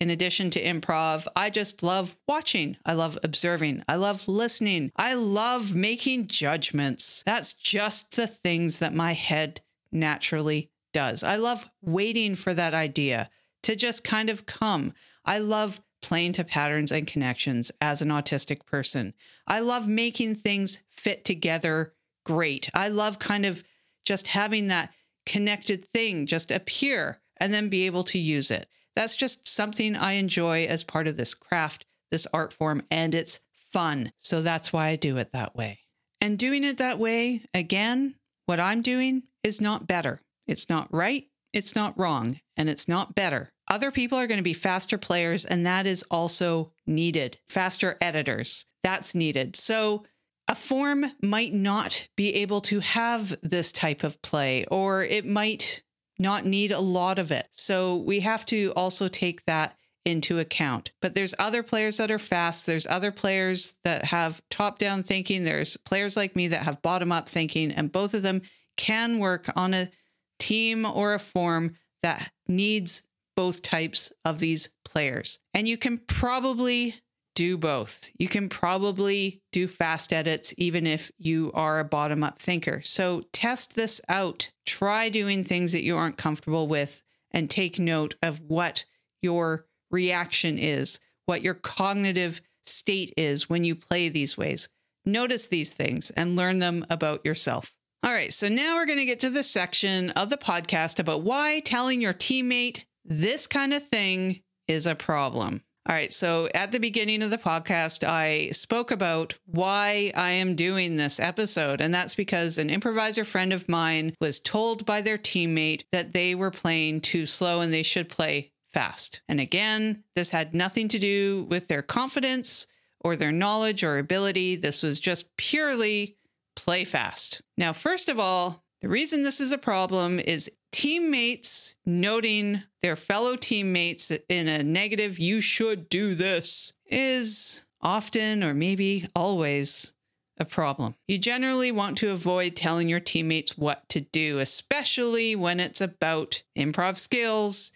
in 0.00 0.10
addition 0.10 0.50
to 0.50 0.62
improv, 0.62 1.28
I 1.36 1.48
just 1.48 1.84
love 1.84 2.16
watching. 2.26 2.76
I 2.84 2.94
love 2.94 3.16
observing. 3.22 3.84
I 3.88 3.94
love 3.94 4.26
listening. 4.26 4.90
I 4.96 5.14
love 5.14 5.76
making 5.76 6.26
judgments. 6.26 7.22
That's 7.24 7.54
just 7.54 8.16
the 8.16 8.26
things 8.26 8.80
that 8.80 8.92
my 8.92 9.12
head 9.12 9.60
naturally 9.92 10.72
does. 10.92 11.22
I 11.22 11.36
love 11.36 11.70
waiting 11.80 12.34
for 12.34 12.52
that 12.54 12.74
idea 12.74 13.30
to 13.62 13.76
just 13.76 14.04
kind 14.04 14.28
of 14.28 14.46
come. 14.46 14.92
I 15.24 15.38
love 15.38 15.80
playing 16.00 16.32
to 16.32 16.44
patterns 16.44 16.92
and 16.92 17.06
connections 17.06 17.70
as 17.80 18.02
an 18.02 18.08
autistic 18.08 18.66
person. 18.66 19.14
I 19.46 19.60
love 19.60 19.86
making 19.86 20.34
things 20.34 20.82
fit 20.90 21.24
together 21.24 21.94
great. 22.24 22.68
I 22.74 22.88
love 22.88 23.18
kind 23.18 23.46
of 23.46 23.62
just 24.04 24.28
having 24.28 24.66
that 24.66 24.92
connected 25.24 25.84
thing 25.84 26.26
just 26.26 26.50
appear 26.50 27.20
and 27.38 27.54
then 27.54 27.68
be 27.68 27.86
able 27.86 28.04
to 28.04 28.18
use 28.18 28.50
it. 28.50 28.68
That's 28.94 29.16
just 29.16 29.48
something 29.48 29.96
I 29.96 30.12
enjoy 30.12 30.64
as 30.64 30.84
part 30.84 31.06
of 31.06 31.16
this 31.16 31.34
craft, 31.34 31.86
this 32.10 32.26
art 32.32 32.52
form, 32.52 32.82
and 32.90 33.14
it's 33.14 33.40
fun. 33.72 34.12
So 34.18 34.42
that's 34.42 34.72
why 34.72 34.88
I 34.88 34.96
do 34.96 35.16
it 35.16 35.32
that 35.32 35.56
way. 35.56 35.80
And 36.20 36.38
doing 36.38 36.62
it 36.62 36.78
that 36.78 36.98
way, 36.98 37.42
again, 37.54 38.16
what 38.46 38.60
I'm 38.60 38.82
doing 38.82 39.22
is 39.42 39.60
not 39.60 39.86
better. 39.86 40.20
It's 40.46 40.68
not 40.68 40.92
right. 40.92 41.26
It's 41.52 41.74
not 41.74 41.98
wrong. 41.98 42.40
And 42.56 42.68
it's 42.68 42.86
not 42.86 43.14
better. 43.14 43.51
Other 43.72 43.90
people 43.90 44.18
are 44.18 44.26
going 44.26 44.36
to 44.36 44.42
be 44.42 44.52
faster 44.52 44.98
players, 44.98 45.46
and 45.46 45.64
that 45.64 45.86
is 45.86 46.04
also 46.10 46.72
needed. 46.86 47.38
Faster 47.48 47.96
editors, 48.02 48.66
that's 48.82 49.14
needed. 49.14 49.56
So 49.56 50.04
a 50.46 50.54
form 50.54 51.06
might 51.22 51.54
not 51.54 52.08
be 52.14 52.34
able 52.34 52.60
to 52.60 52.80
have 52.80 53.34
this 53.42 53.72
type 53.72 54.04
of 54.04 54.20
play, 54.20 54.66
or 54.66 55.02
it 55.02 55.24
might 55.24 55.82
not 56.18 56.44
need 56.44 56.70
a 56.70 56.80
lot 56.80 57.18
of 57.18 57.32
it. 57.32 57.46
So 57.52 57.96
we 57.96 58.20
have 58.20 58.44
to 58.46 58.74
also 58.76 59.08
take 59.08 59.46
that 59.46 59.74
into 60.04 60.38
account. 60.38 60.92
But 61.00 61.14
there's 61.14 61.34
other 61.38 61.62
players 61.62 61.96
that 61.96 62.10
are 62.10 62.18
fast. 62.18 62.66
There's 62.66 62.86
other 62.86 63.10
players 63.10 63.76
that 63.84 64.04
have 64.04 64.42
top 64.50 64.76
down 64.76 65.02
thinking. 65.02 65.44
There's 65.44 65.78
players 65.78 66.14
like 66.14 66.36
me 66.36 66.48
that 66.48 66.64
have 66.64 66.82
bottom 66.82 67.10
up 67.10 67.26
thinking, 67.26 67.72
and 67.72 67.90
both 67.90 68.12
of 68.12 68.20
them 68.20 68.42
can 68.76 69.18
work 69.18 69.48
on 69.56 69.72
a 69.72 69.90
team 70.38 70.84
or 70.84 71.14
a 71.14 71.18
form 71.18 71.76
that 72.02 72.32
needs 72.46 73.04
both 73.34 73.62
types 73.62 74.12
of 74.24 74.38
these 74.38 74.70
players. 74.84 75.38
And 75.54 75.66
you 75.66 75.76
can 75.76 75.98
probably 75.98 76.96
do 77.34 77.56
both. 77.56 78.10
You 78.18 78.28
can 78.28 78.48
probably 78.48 79.40
do 79.52 79.66
fast 79.66 80.12
edits 80.12 80.54
even 80.58 80.86
if 80.86 81.10
you 81.18 81.50
are 81.54 81.78
a 81.78 81.84
bottom 81.84 82.22
up 82.22 82.38
thinker. 82.38 82.80
So 82.82 83.22
test 83.32 83.74
this 83.74 84.00
out. 84.08 84.50
Try 84.66 85.08
doing 85.08 85.44
things 85.44 85.72
that 85.72 85.82
you 85.82 85.96
aren't 85.96 86.18
comfortable 86.18 86.68
with 86.68 87.02
and 87.30 87.48
take 87.48 87.78
note 87.78 88.14
of 88.22 88.40
what 88.42 88.84
your 89.22 89.66
reaction 89.90 90.58
is, 90.58 91.00
what 91.26 91.42
your 91.42 91.54
cognitive 91.54 92.42
state 92.64 93.14
is 93.16 93.48
when 93.48 93.64
you 93.64 93.74
play 93.74 94.08
these 94.08 94.36
ways. 94.36 94.68
Notice 95.04 95.46
these 95.46 95.72
things 95.72 96.10
and 96.10 96.36
learn 96.36 96.58
them 96.58 96.86
about 96.90 97.24
yourself. 97.24 97.74
All 98.04 98.12
right, 98.12 98.32
so 98.32 98.48
now 98.48 98.76
we're 98.76 98.86
going 98.86 98.98
to 98.98 99.04
get 99.04 99.20
to 99.20 99.30
the 99.30 99.44
section 99.44 100.10
of 100.10 100.28
the 100.28 100.36
podcast 100.36 100.98
about 100.98 101.22
why 101.22 101.60
telling 101.60 102.00
your 102.00 102.14
teammate 102.14 102.84
this 103.04 103.46
kind 103.46 103.72
of 103.74 103.86
thing 103.86 104.42
is 104.68 104.86
a 104.86 104.94
problem. 104.94 105.62
All 105.88 105.96
right. 105.96 106.12
So 106.12 106.48
at 106.54 106.70
the 106.70 106.78
beginning 106.78 107.22
of 107.22 107.30
the 107.30 107.38
podcast, 107.38 108.06
I 108.06 108.50
spoke 108.50 108.92
about 108.92 109.34
why 109.46 110.12
I 110.14 110.30
am 110.30 110.54
doing 110.54 110.96
this 110.96 111.18
episode. 111.18 111.80
And 111.80 111.92
that's 111.92 112.14
because 112.14 112.56
an 112.56 112.70
improviser 112.70 113.24
friend 113.24 113.52
of 113.52 113.68
mine 113.68 114.14
was 114.20 114.38
told 114.38 114.86
by 114.86 115.00
their 115.00 115.18
teammate 115.18 115.82
that 115.90 116.12
they 116.12 116.36
were 116.36 116.52
playing 116.52 117.00
too 117.00 117.26
slow 117.26 117.60
and 117.60 117.72
they 117.72 117.82
should 117.82 118.08
play 118.08 118.52
fast. 118.72 119.22
And 119.28 119.40
again, 119.40 120.04
this 120.14 120.30
had 120.30 120.54
nothing 120.54 120.86
to 120.88 121.00
do 121.00 121.46
with 121.50 121.66
their 121.66 121.82
confidence 121.82 122.68
or 123.00 123.16
their 123.16 123.32
knowledge 123.32 123.82
or 123.82 123.98
ability. 123.98 124.54
This 124.54 124.84
was 124.84 125.00
just 125.00 125.36
purely 125.36 126.16
play 126.54 126.84
fast. 126.84 127.42
Now, 127.58 127.72
first 127.72 128.08
of 128.08 128.20
all, 128.20 128.61
the 128.82 128.88
reason 128.88 129.22
this 129.22 129.40
is 129.40 129.52
a 129.52 129.58
problem 129.58 130.18
is 130.18 130.50
teammates 130.72 131.76
noting 131.86 132.64
their 132.82 132.96
fellow 132.96 133.36
teammates 133.36 134.10
in 134.28 134.48
a 134.48 134.62
negative, 134.64 135.20
you 135.20 135.40
should 135.40 135.88
do 135.88 136.14
this, 136.14 136.72
is 136.86 137.64
often 137.80 138.42
or 138.42 138.54
maybe 138.54 139.08
always 139.14 139.92
a 140.38 140.44
problem. 140.44 140.96
You 141.06 141.18
generally 141.18 141.70
want 141.70 141.96
to 141.98 142.10
avoid 142.10 142.56
telling 142.56 142.88
your 142.88 143.00
teammates 143.00 143.56
what 143.56 143.88
to 143.90 144.00
do, 144.00 144.40
especially 144.40 145.36
when 145.36 145.60
it's 145.60 145.80
about 145.80 146.42
improv 146.58 146.96
skills. 146.96 147.70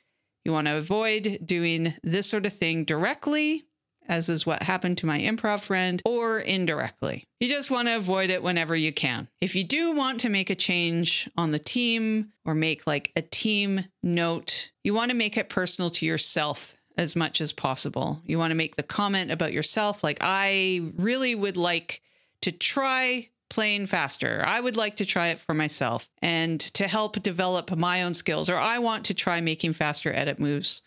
You 0.45 0.53
want 0.53 0.67
to 0.67 0.77
avoid 0.77 1.39
doing 1.45 1.95
this 2.03 2.29
sort 2.29 2.47
of 2.47 2.53
thing 2.53 2.85
directly 2.85 3.67
as 4.09 4.29
is 4.29 4.47
what 4.47 4.63
happened 4.63 4.99
to 4.99 5.07
my 5.07 5.19
improv 5.19 5.63
friend, 5.63 6.03
or 6.05 6.39
indirectly. 6.39 7.27
You 7.41 7.49
just 7.49 7.71
want 7.71 7.89
to 7.89 7.97
avoid 7.97 8.31
it 8.31 8.43
whenever 8.43 8.75
you 8.75 8.93
can. 8.93 9.29
If 9.41 9.55
you 9.55 9.65
do 9.65 9.95
want 9.95 10.21
to 10.21 10.29
make 10.29 10.51
a 10.51 10.55
change 10.55 11.29
on 11.37 11.51
the 11.51 11.59
team 11.59 12.33
or 12.45 12.55
make 12.55 12.87
like 12.87 13.13
a 13.17 13.23
team 13.23 13.87
note, 14.03 14.71
you 14.85 14.95
want 14.95 15.11
to 15.11 15.17
make 15.17 15.37
it 15.37 15.49
personal 15.49 15.91
to 15.91 16.07
yourself 16.07 16.75
as 16.97 17.15
much 17.15 17.41
as 17.41 17.53
possible. 17.53 18.23
You 18.25 18.39
want 18.39 18.53
to 18.53 18.57
make 18.57 18.77
the 18.77 18.83
comment 18.83 19.31
about 19.31 19.53
yourself, 19.53 20.03
like, 20.03 20.19
I 20.21 20.93
really 20.97 21.35
would 21.35 21.57
like 21.57 22.01
to 22.41 22.53
try 22.53 23.29
playing 23.49 23.87
faster. 23.87 24.43
I 24.47 24.61
would 24.61 24.77
like 24.77 24.97
to 24.97 25.07
try 25.07 25.29
it 25.29 25.39
for 25.39 25.55
myself 25.55 26.11
and 26.21 26.59
to 26.59 26.89
help 26.89 27.23
develop 27.23 27.77
my 27.77 28.03
own 28.03 28.15
skills, 28.15 28.49
or 28.49 28.57
I 28.57 28.79
want 28.79 29.05
to 29.07 29.15
try 29.15 29.41
making 29.41 29.75
faster 29.75 30.13
edit 30.13 30.41
moves 30.41 30.83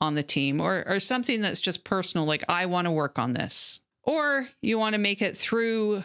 on 0.00 0.14
the 0.14 0.22
team 0.22 0.60
or, 0.60 0.84
or 0.86 1.00
something 1.00 1.40
that's 1.40 1.60
just 1.60 1.84
personal, 1.84 2.26
like 2.26 2.44
I 2.48 2.66
want 2.66 2.86
to 2.86 2.90
work 2.90 3.18
on 3.18 3.32
this. 3.32 3.80
Or 4.02 4.48
you 4.60 4.78
want 4.78 4.94
to 4.94 4.98
make 4.98 5.22
it 5.22 5.36
through 5.36 6.04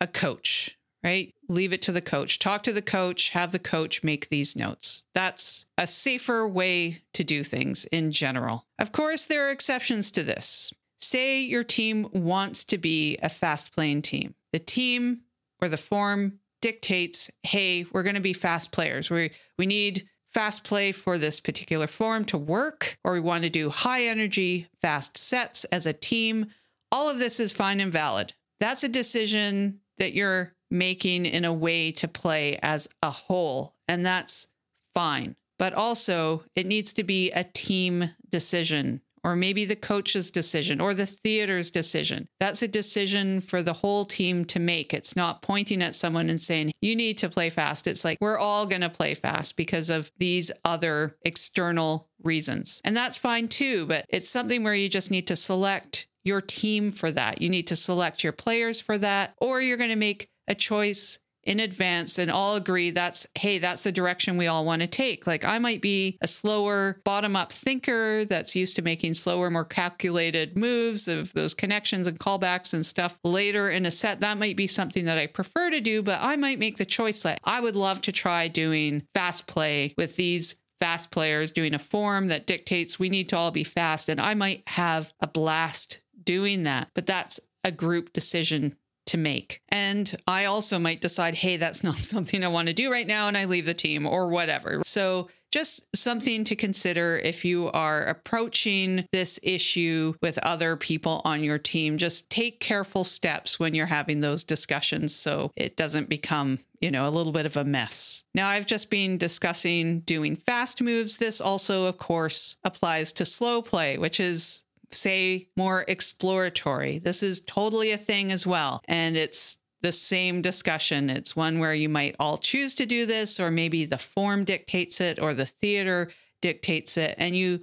a 0.00 0.06
coach, 0.06 0.78
right? 1.02 1.34
Leave 1.48 1.72
it 1.72 1.82
to 1.82 1.92
the 1.92 2.00
coach. 2.00 2.38
Talk 2.38 2.62
to 2.62 2.72
the 2.72 2.82
coach, 2.82 3.30
have 3.30 3.52
the 3.52 3.58
coach 3.58 4.04
make 4.04 4.28
these 4.28 4.54
notes. 4.54 5.06
That's 5.14 5.66
a 5.76 5.86
safer 5.86 6.46
way 6.46 7.02
to 7.12 7.24
do 7.24 7.42
things 7.42 7.86
in 7.86 8.12
general. 8.12 8.66
Of 8.78 8.92
course, 8.92 9.24
there 9.26 9.48
are 9.48 9.50
exceptions 9.50 10.10
to 10.12 10.22
this. 10.22 10.72
Say 11.00 11.40
your 11.40 11.64
team 11.64 12.08
wants 12.12 12.64
to 12.64 12.78
be 12.78 13.18
a 13.22 13.28
fast 13.28 13.74
playing 13.74 14.02
team. 14.02 14.34
The 14.52 14.58
team 14.58 15.22
or 15.60 15.68
the 15.68 15.76
form 15.76 16.38
dictates, 16.62 17.30
hey, 17.42 17.84
we're 17.92 18.02
going 18.02 18.14
to 18.14 18.20
be 18.20 18.32
fast 18.32 18.72
players. 18.72 19.10
We, 19.10 19.32
we 19.58 19.66
need 19.66 20.08
fast 20.34 20.64
play 20.64 20.90
for 20.92 21.16
this 21.16 21.40
particular 21.40 21.86
form 21.86 22.24
to 22.26 22.36
work, 22.36 22.98
or 23.04 23.12
we 23.12 23.20
want 23.20 23.44
to 23.44 23.50
do 23.50 23.70
high 23.70 24.04
energy, 24.04 24.66
fast 24.80 25.16
sets 25.16 25.64
as 25.66 25.86
a 25.86 25.92
team. 25.92 26.46
All 26.92 27.08
of 27.08 27.18
this 27.18 27.38
is 27.40 27.52
fine 27.52 27.80
and 27.80 27.92
valid. 27.92 28.34
That's 28.60 28.84
a 28.84 28.88
decision 28.88 29.80
that 29.98 30.12
you're 30.12 30.52
making 30.70 31.24
in 31.24 31.44
a 31.44 31.52
way 31.52 31.92
to 31.92 32.08
play 32.08 32.58
as 32.62 32.88
a 33.02 33.10
whole, 33.10 33.76
and 33.88 34.04
that's 34.04 34.48
fine. 34.92 35.36
But 35.58 35.72
also, 35.72 36.42
it 36.56 36.66
needs 36.66 36.92
to 36.94 37.04
be 37.04 37.30
a 37.30 37.44
team 37.44 38.10
decision 38.28 39.00
or 39.24 39.34
maybe 39.34 39.64
the 39.64 39.74
coach's 39.74 40.30
decision 40.30 40.80
or 40.80 40.94
the 40.94 41.06
theater's 41.06 41.70
decision. 41.70 42.28
That's 42.38 42.62
a 42.62 42.68
decision 42.68 43.40
for 43.40 43.62
the 43.62 43.72
whole 43.72 44.04
team 44.04 44.44
to 44.46 44.60
make. 44.60 44.92
It's 44.92 45.16
not 45.16 45.42
pointing 45.42 45.82
at 45.82 45.94
someone 45.94 46.28
and 46.28 46.40
saying, 46.40 46.72
you 46.80 46.94
need 46.94 47.18
to 47.18 47.30
play 47.30 47.50
fast. 47.50 47.86
It's 47.86 48.04
like, 48.04 48.18
we're 48.20 48.38
all 48.38 48.66
going 48.66 48.82
to 48.82 48.90
play 48.90 49.14
fast 49.14 49.56
because 49.56 49.90
of 49.90 50.12
these 50.18 50.52
other 50.64 51.16
external 51.22 52.08
reasons. 52.22 52.80
And 52.84 52.96
that's 52.96 53.16
fine 53.16 53.48
too, 53.48 53.86
but 53.86 54.04
it's 54.08 54.28
something 54.28 54.62
where 54.62 54.74
you 54.74 54.88
just 54.88 55.10
need 55.10 55.26
to 55.28 55.36
select 55.36 56.06
your 56.22 56.40
team 56.40 56.92
for 56.92 57.10
that. 57.10 57.42
You 57.42 57.48
need 57.48 57.66
to 57.68 57.76
select 57.76 58.22
your 58.22 58.32
players 58.32 58.80
for 58.80 58.98
that, 58.98 59.34
or 59.38 59.60
you're 59.60 59.76
going 59.76 59.90
to 59.90 59.96
make 59.96 60.28
a 60.46 60.54
choice 60.54 61.18
in 61.46 61.60
advance 61.60 62.18
and 62.18 62.30
all 62.30 62.56
agree 62.56 62.90
that's, 62.90 63.26
hey, 63.36 63.58
that's 63.58 63.84
the 63.84 63.92
direction 63.92 64.36
we 64.36 64.46
all 64.46 64.64
want 64.64 64.82
to 64.82 64.88
take. 64.88 65.26
Like 65.26 65.44
I 65.44 65.58
might 65.58 65.80
be 65.80 66.18
a 66.20 66.26
slower 66.26 67.00
bottom 67.04 67.36
up 67.36 67.52
thinker 67.52 68.24
that's 68.24 68.56
used 68.56 68.76
to 68.76 68.82
making 68.82 69.14
slower, 69.14 69.50
more 69.50 69.64
calculated 69.64 70.56
moves 70.56 71.08
of 71.08 71.32
those 71.34 71.54
connections 71.54 72.06
and 72.06 72.18
callbacks 72.18 72.72
and 72.72 72.84
stuff 72.84 73.18
later 73.24 73.70
in 73.70 73.86
a 73.86 73.90
set. 73.90 74.20
That 74.20 74.38
might 74.38 74.56
be 74.56 74.66
something 74.66 75.04
that 75.04 75.18
I 75.18 75.26
prefer 75.26 75.70
to 75.70 75.80
do, 75.80 76.02
but 76.02 76.18
I 76.20 76.36
might 76.36 76.58
make 76.58 76.76
the 76.76 76.84
choice 76.84 77.22
that 77.22 77.40
I 77.44 77.60
would 77.60 77.76
love 77.76 78.00
to 78.02 78.12
try 78.12 78.48
doing 78.48 79.06
fast 79.14 79.46
play 79.46 79.94
with 79.96 80.16
these 80.16 80.56
fast 80.80 81.10
players 81.10 81.52
doing 81.52 81.72
a 81.72 81.78
form 81.78 82.26
that 82.26 82.46
dictates 82.46 82.98
we 82.98 83.08
need 83.08 83.28
to 83.28 83.36
all 83.36 83.50
be 83.50 83.64
fast. 83.64 84.08
And 84.08 84.20
I 84.20 84.34
might 84.34 84.62
have 84.68 85.12
a 85.20 85.26
blast 85.26 86.00
doing 86.22 86.64
that, 86.64 86.88
but 86.94 87.06
that's 87.06 87.40
a 87.62 87.72
group 87.72 88.12
decision 88.12 88.76
to 89.06 89.16
make. 89.16 89.60
And 89.68 90.16
I 90.26 90.44
also 90.44 90.78
might 90.78 91.00
decide, 91.00 91.34
hey, 91.34 91.56
that's 91.56 91.84
not 91.84 91.96
something 92.12 92.44
I 92.44 92.48
want 92.48 92.68
to 92.68 92.74
do 92.74 92.90
right 92.90 93.06
now, 93.06 93.28
and 93.28 93.36
I 93.36 93.44
leave 93.44 93.66
the 93.66 93.74
team 93.74 94.06
or 94.06 94.28
whatever. 94.28 94.82
So, 94.84 95.28
just 95.52 95.86
something 95.94 96.42
to 96.42 96.56
consider 96.56 97.16
if 97.16 97.44
you 97.44 97.70
are 97.70 98.02
approaching 98.06 99.06
this 99.12 99.38
issue 99.40 100.14
with 100.20 100.36
other 100.38 100.74
people 100.74 101.22
on 101.24 101.44
your 101.44 101.58
team. 101.58 101.96
Just 101.96 102.28
take 102.28 102.58
careful 102.58 103.04
steps 103.04 103.60
when 103.60 103.72
you're 103.72 103.86
having 103.86 104.20
those 104.20 104.42
discussions 104.42 105.14
so 105.14 105.52
it 105.54 105.76
doesn't 105.76 106.08
become 106.08 106.58
you 106.84 106.90
know, 106.90 107.08
a 107.08 107.10
little 107.10 107.32
bit 107.32 107.46
of 107.46 107.56
a 107.56 107.64
mess. 107.64 108.24
Now, 108.34 108.48
I've 108.48 108.66
just 108.66 108.90
been 108.90 109.16
discussing 109.16 110.00
doing 110.00 110.36
fast 110.36 110.82
moves. 110.82 111.16
This 111.16 111.40
also, 111.40 111.86
of 111.86 111.96
course, 111.96 112.56
applies 112.62 113.10
to 113.14 113.24
slow 113.24 113.62
play, 113.62 113.96
which 113.96 114.20
is 114.20 114.63
say 114.94 115.48
more 115.56 115.84
exploratory. 115.88 116.98
This 116.98 117.22
is 117.22 117.40
totally 117.40 117.90
a 117.90 117.98
thing 117.98 118.32
as 118.32 118.46
well. 118.46 118.80
And 118.86 119.16
it's 119.16 119.56
the 119.82 119.92
same 119.92 120.40
discussion. 120.40 121.10
It's 121.10 121.36
one 121.36 121.58
where 121.58 121.74
you 121.74 121.88
might 121.88 122.16
all 122.18 122.38
choose 122.38 122.74
to 122.76 122.86
do 122.86 123.04
this, 123.04 123.38
or 123.38 123.50
maybe 123.50 123.84
the 123.84 123.98
form 123.98 124.44
dictates 124.44 125.00
it, 125.00 125.18
or 125.18 125.34
the 125.34 125.44
theater 125.44 126.10
dictates 126.40 126.96
it. 126.96 127.14
And 127.18 127.36
you 127.36 127.60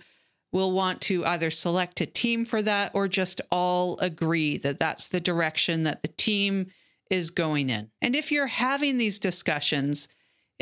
will 0.52 0.72
want 0.72 1.02
to 1.02 1.26
either 1.26 1.50
select 1.50 2.02
a 2.02 2.06
team 2.06 2.46
for 2.46 2.62
that 2.62 2.92
or 2.94 3.08
just 3.08 3.42
all 3.52 3.98
agree 4.00 4.58
that 4.58 4.80
that's 4.80 5.08
the 5.08 5.20
direction 5.20 5.84
that 5.84 6.02
the 6.02 6.10
team 6.10 6.68
is 7.10 7.32
going 7.32 7.70
in. 7.70 7.90
And 8.02 8.16
if 8.16 8.32
you're 8.32 8.48
having 8.48 8.98
these 8.98 9.20
discussions, 9.20 10.08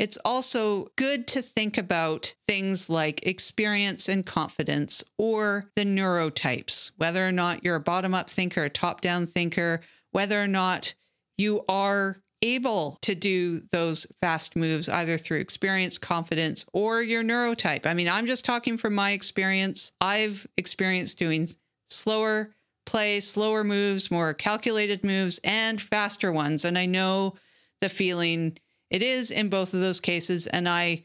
it's 0.00 0.16
also 0.24 0.88
good 0.96 1.26
to 1.28 1.42
think 1.42 1.76
about 1.76 2.32
things 2.48 2.88
like 2.88 3.26
experience 3.26 4.08
and 4.08 4.24
confidence 4.24 5.04
or 5.18 5.70
the 5.76 5.84
neurotypes, 5.84 6.90
whether 6.96 7.28
or 7.28 7.30
not 7.32 7.62
you're 7.62 7.76
a 7.76 7.80
bottom 7.80 8.14
up 8.14 8.30
thinker, 8.30 8.64
a 8.64 8.70
top 8.70 9.02
down 9.02 9.26
thinker, 9.26 9.82
whether 10.10 10.42
or 10.42 10.46
not 10.46 10.94
you 11.36 11.62
are 11.68 12.16
able 12.40 12.96
to 13.02 13.14
do 13.14 13.60
those 13.72 14.06
fast 14.22 14.56
moves 14.56 14.88
either 14.88 15.18
through 15.18 15.38
experience, 15.38 15.98
confidence, 15.98 16.64
or 16.72 17.02
your 17.02 17.22
neurotype. 17.22 17.84
I 17.84 17.92
mean, 17.92 18.08
I'm 18.08 18.26
just 18.26 18.46
talking 18.46 18.78
from 18.78 18.94
my 18.94 19.10
experience. 19.10 19.92
I've 20.00 20.46
experienced 20.56 21.18
doing 21.18 21.46
slower 21.88 22.54
play, 22.86 23.20
slower 23.20 23.64
moves, 23.64 24.10
more 24.10 24.32
calculated 24.32 25.04
moves, 25.04 25.40
and 25.44 25.78
faster 25.78 26.32
ones. 26.32 26.64
And 26.64 26.78
I 26.78 26.86
know 26.86 27.34
the 27.82 27.90
feeling 27.90 28.56
it 28.90 29.02
is 29.02 29.30
in 29.30 29.48
both 29.48 29.72
of 29.74 29.80
those 29.80 30.00
cases. 30.00 30.46
And 30.46 30.68
I 30.68 31.04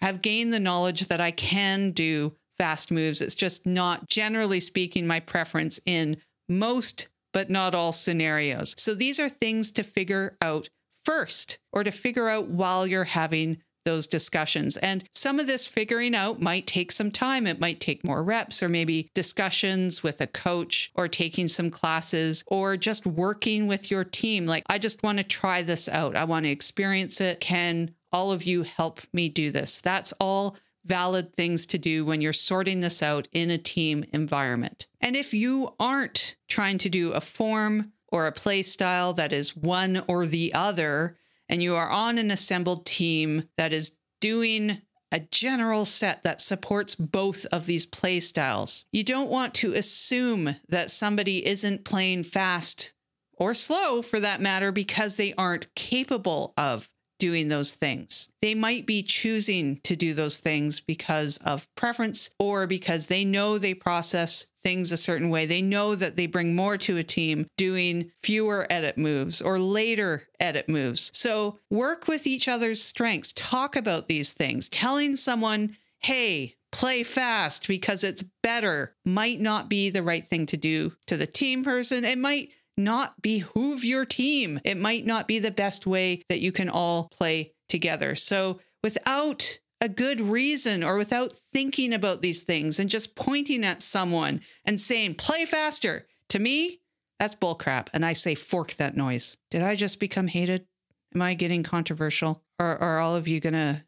have 0.00 0.22
gained 0.22 0.52
the 0.52 0.60
knowledge 0.60 1.06
that 1.06 1.20
I 1.20 1.30
can 1.30 1.90
do 1.92 2.36
fast 2.58 2.90
moves. 2.90 3.20
It's 3.20 3.34
just 3.34 3.66
not, 3.66 4.08
generally 4.08 4.60
speaking, 4.60 5.06
my 5.06 5.20
preference 5.20 5.80
in 5.86 6.18
most, 6.48 7.08
but 7.32 7.50
not 7.50 7.74
all 7.74 7.92
scenarios. 7.92 8.74
So 8.78 8.94
these 8.94 9.18
are 9.18 9.28
things 9.28 9.72
to 9.72 9.82
figure 9.82 10.36
out 10.40 10.68
first 11.04 11.58
or 11.72 11.84
to 11.84 11.90
figure 11.90 12.28
out 12.28 12.48
while 12.48 12.86
you're 12.86 13.04
having 13.04 13.58
those 13.86 14.06
discussions. 14.06 14.76
And 14.76 15.04
some 15.12 15.40
of 15.40 15.46
this 15.46 15.64
figuring 15.64 16.14
out 16.14 16.42
might 16.42 16.66
take 16.66 16.92
some 16.92 17.10
time. 17.10 17.46
It 17.46 17.58
might 17.58 17.80
take 17.80 18.04
more 18.04 18.22
reps 18.22 18.62
or 18.62 18.68
maybe 18.68 19.10
discussions 19.14 20.02
with 20.02 20.20
a 20.20 20.26
coach 20.26 20.90
or 20.94 21.08
taking 21.08 21.48
some 21.48 21.70
classes 21.70 22.44
or 22.46 22.76
just 22.76 23.06
working 23.06 23.66
with 23.66 23.90
your 23.90 24.04
team. 24.04 24.44
Like, 24.44 24.64
I 24.66 24.76
just 24.76 25.02
want 25.02 25.16
to 25.16 25.24
try 25.24 25.62
this 25.62 25.88
out. 25.88 26.14
I 26.14 26.24
want 26.24 26.44
to 26.44 26.50
experience 26.50 27.18
it. 27.22 27.40
Can 27.40 27.94
all 28.12 28.30
of 28.32 28.44
you 28.44 28.64
help 28.64 29.00
me 29.12 29.30
do 29.30 29.50
this? 29.50 29.80
That's 29.80 30.12
all 30.20 30.56
valid 30.84 31.34
things 31.34 31.66
to 31.66 31.78
do 31.78 32.04
when 32.04 32.20
you're 32.20 32.32
sorting 32.32 32.80
this 32.80 33.02
out 33.02 33.28
in 33.32 33.50
a 33.50 33.58
team 33.58 34.04
environment. 34.12 34.86
And 35.00 35.16
if 35.16 35.34
you 35.34 35.74
aren't 35.80 36.36
trying 36.48 36.78
to 36.78 36.88
do 36.88 37.12
a 37.12 37.20
form 37.20 37.92
or 38.08 38.26
a 38.26 38.32
play 38.32 38.62
style 38.62 39.12
that 39.14 39.32
is 39.32 39.56
one 39.56 40.02
or 40.06 40.26
the 40.26 40.54
other, 40.54 41.16
and 41.48 41.62
you 41.62 41.74
are 41.74 41.88
on 41.88 42.18
an 42.18 42.30
assembled 42.30 42.86
team 42.86 43.48
that 43.56 43.72
is 43.72 43.96
doing 44.20 44.82
a 45.12 45.20
general 45.20 45.84
set 45.84 46.22
that 46.24 46.40
supports 46.40 46.94
both 46.94 47.46
of 47.46 47.66
these 47.66 47.86
play 47.86 48.20
styles. 48.20 48.86
You 48.92 49.04
don't 49.04 49.30
want 49.30 49.54
to 49.54 49.72
assume 49.72 50.56
that 50.68 50.90
somebody 50.90 51.46
isn't 51.46 51.84
playing 51.84 52.24
fast 52.24 52.92
or 53.32 53.54
slow 53.54 54.02
for 54.02 54.18
that 54.20 54.40
matter 54.40 54.72
because 54.72 55.16
they 55.16 55.32
aren't 55.34 55.74
capable 55.74 56.54
of 56.56 56.90
doing 57.18 57.48
those 57.48 57.72
things. 57.72 58.28
They 58.42 58.54
might 58.54 58.86
be 58.86 59.02
choosing 59.02 59.78
to 59.84 59.96
do 59.96 60.14
those 60.14 60.38
things 60.38 60.80
because 60.80 61.38
of 61.38 61.68
preference 61.74 62.30
or 62.38 62.66
because 62.66 63.06
they 63.06 63.24
know 63.24 63.58
they 63.58 63.74
process 63.74 64.46
things 64.62 64.90
a 64.90 64.96
certain 64.96 65.30
way. 65.30 65.46
They 65.46 65.62
know 65.62 65.94
that 65.94 66.16
they 66.16 66.26
bring 66.26 66.56
more 66.56 66.76
to 66.78 66.96
a 66.96 67.04
team 67.04 67.46
doing 67.56 68.10
fewer 68.22 68.66
edit 68.68 68.98
moves 68.98 69.40
or 69.40 69.58
later 69.58 70.24
edit 70.40 70.68
moves. 70.68 71.10
So 71.14 71.60
work 71.70 72.08
with 72.08 72.26
each 72.26 72.48
other's 72.48 72.82
strengths. 72.82 73.32
Talk 73.32 73.76
about 73.76 74.08
these 74.08 74.32
things. 74.32 74.68
Telling 74.68 75.14
someone, 75.14 75.76
hey, 76.00 76.56
play 76.72 77.02
fast 77.02 77.68
because 77.68 78.04
it's 78.04 78.24
better 78.42 78.94
might 79.04 79.40
not 79.40 79.68
be 79.68 79.88
the 79.88 80.02
right 80.02 80.26
thing 80.26 80.46
to 80.46 80.56
do 80.56 80.92
to 81.06 81.16
the 81.16 81.26
team 81.26 81.64
person. 81.64 82.04
It 82.04 82.18
might 82.18 82.50
not 82.76 83.22
behoove 83.22 83.84
your 83.84 84.04
team. 84.04 84.60
It 84.64 84.76
might 84.76 85.06
not 85.06 85.26
be 85.26 85.38
the 85.38 85.50
best 85.50 85.86
way 85.86 86.22
that 86.28 86.40
you 86.40 86.52
can 86.52 86.68
all 86.68 87.08
play 87.08 87.52
together. 87.68 88.14
So, 88.14 88.60
without 88.82 89.58
a 89.80 89.88
good 89.88 90.20
reason 90.20 90.82
or 90.82 90.96
without 90.96 91.32
thinking 91.52 91.92
about 91.92 92.22
these 92.22 92.42
things 92.42 92.80
and 92.80 92.88
just 92.88 93.14
pointing 93.14 93.64
at 93.64 93.82
someone 93.82 94.40
and 94.64 94.80
saying, 94.80 95.14
play 95.16 95.44
faster, 95.44 96.06
to 96.30 96.38
me, 96.38 96.80
that's 97.18 97.34
bullcrap. 97.34 97.88
And 97.92 98.04
I 98.04 98.12
say, 98.12 98.34
fork 98.34 98.74
that 98.74 98.96
noise. 98.96 99.36
Did 99.50 99.62
I 99.62 99.74
just 99.74 100.00
become 100.00 100.28
hated? 100.28 100.66
Am 101.14 101.22
I 101.22 101.34
getting 101.34 101.62
controversial? 101.62 102.42
Or 102.58 102.66
are 102.66 103.00
all 103.00 103.16
of 103.16 103.28
you 103.28 103.40
going 103.40 103.54
to 103.54 103.84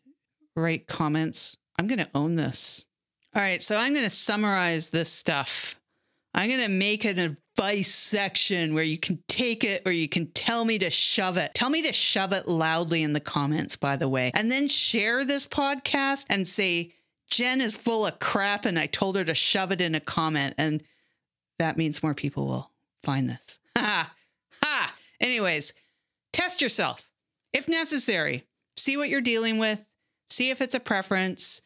write 0.56 0.86
comments? 0.86 1.56
I'm 1.78 1.86
going 1.86 1.98
to 1.98 2.10
own 2.14 2.36
this. 2.36 2.84
All 3.34 3.42
right. 3.42 3.62
So 3.62 3.76
I'm 3.76 3.92
going 3.92 4.04
to 4.06 4.10
summarize 4.10 4.90
this 4.90 5.10
stuff. 5.10 5.77
I'm 6.38 6.48
going 6.48 6.60
to 6.60 6.68
make 6.68 7.04
an 7.04 7.18
advice 7.18 7.92
section 7.92 8.72
where 8.72 8.84
you 8.84 8.96
can 8.96 9.18
take 9.26 9.64
it 9.64 9.82
or 9.84 9.90
you 9.90 10.08
can 10.08 10.30
tell 10.30 10.64
me 10.64 10.78
to 10.78 10.88
shove 10.88 11.36
it. 11.36 11.52
Tell 11.52 11.68
me 11.68 11.82
to 11.82 11.92
shove 11.92 12.32
it 12.32 12.46
loudly 12.46 13.02
in 13.02 13.12
the 13.12 13.18
comments, 13.18 13.74
by 13.74 13.96
the 13.96 14.08
way. 14.08 14.30
And 14.34 14.48
then 14.48 14.68
share 14.68 15.24
this 15.24 15.48
podcast 15.48 16.26
and 16.30 16.46
say, 16.46 16.92
Jen 17.28 17.60
is 17.60 17.74
full 17.74 18.06
of 18.06 18.20
crap 18.20 18.64
and 18.64 18.78
I 18.78 18.86
told 18.86 19.16
her 19.16 19.24
to 19.24 19.34
shove 19.34 19.72
it 19.72 19.80
in 19.80 19.96
a 19.96 20.00
comment. 20.00 20.54
And 20.56 20.84
that 21.58 21.76
means 21.76 22.04
more 22.04 22.14
people 22.14 22.46
will 22.46 22.70
find 23.02 23.28
this. 23.28 23.58
Ha 23.76 24.12
ha. 24.62 24.94
Anyways, 25.20 25.72
test 26.32 26.62
yourself 26.62 27.10
if 27.52 27.68
necessary. 27.68 28.44
See 28.76 28.96
what 28.96 29.08
you're 29.08 29.20
dealing 29.20 29.58
with. 29.58 29.88
See 30.28 30.50
if 30.50 30.60
it's 30.60 30.74
a 30.74 30.80
preference. 30.80 31.62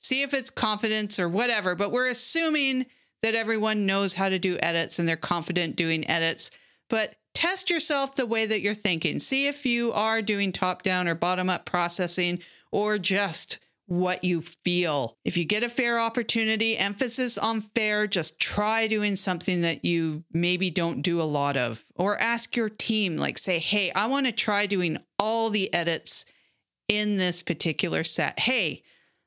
See 0.00 0.22
if 0.22 0.32
it's 0.32 0.48
confidence 0.48 1.18
or 1.18 1.28
whatever. 1.28 1.74
But 1.74 1.92
we're 1.92 2.08
assuming 2.08 2.86
that 3.22 3.34
everyone 3.34 3.86
knows 3.86 4.14
how 4.14 4.28
to 4.28 4.38
do 4.38 4.58
edits 4.62 4.98
and 4.98 5.08
they're 5.08 5.16
confident 5.16 5.76
doing 5.76 6.08
edits. 6.08 6.50
But 6.88 7.16
test 7.34 7.70
yourself 7.70 8.14
the 8.14 8.26
way 8.26 8.46
that 8.46 8.60
you're 8.60 8.74
thinking. 8.74 9.18
See 9.18 9.46
if 9.46 9.66
you 9.66 9.92
are 9.92 10.22
doing 10.22 10.52
top 10.52 10.82
down 10.82 11.08
or 11.08 11.14
bottom 11.14 11.50
up 11.50 11.64
processing 11.64 12.40
or 12.70 12.98
just 12.98 13.58
what 13.86 14.24
you 14.24 14.42
feel. 14.42 15.16
If 15.24 15.36
you 15.36 15.44
get 15.44 15.62
a 15.62 15.68
fair 15.68 16.00
opportunity, 16.00 16.76
emphasis 16.76 17.38
on 17.38 17.60
fair, 17.60 18.06
just 18.06 18.40
try 18.40 18.88
doing 18.88 19.14
something 19.14 19.60
that 19.60 19.84
you 19.84 20.24
maybe 20.32 20.70
don't 20.70 21.02
do 21.02 21.20
a 21.20 21.24
lot 21.24 21.56
of. 21.56 21.84
Or 21.94 22.18
ask 22.18 22.56
your 22.56 22.68
team, 22.68 23.16
like, 23.16 23.38
say, 23.38 23.58
hey, 23.58 23.92
I 23.92 24.06
want 24.06 24.26
to 24.26 24.32
try 24.32 24.66
doing 24.66 24.98
all 25.18 25.50
the 25.50 25.72
edits 25.72 26.24
in 26.88 27.16
this 27.16 27.42
particular 27.42 28.02
set. 28.02 28.40
Hey, 28.40 28.82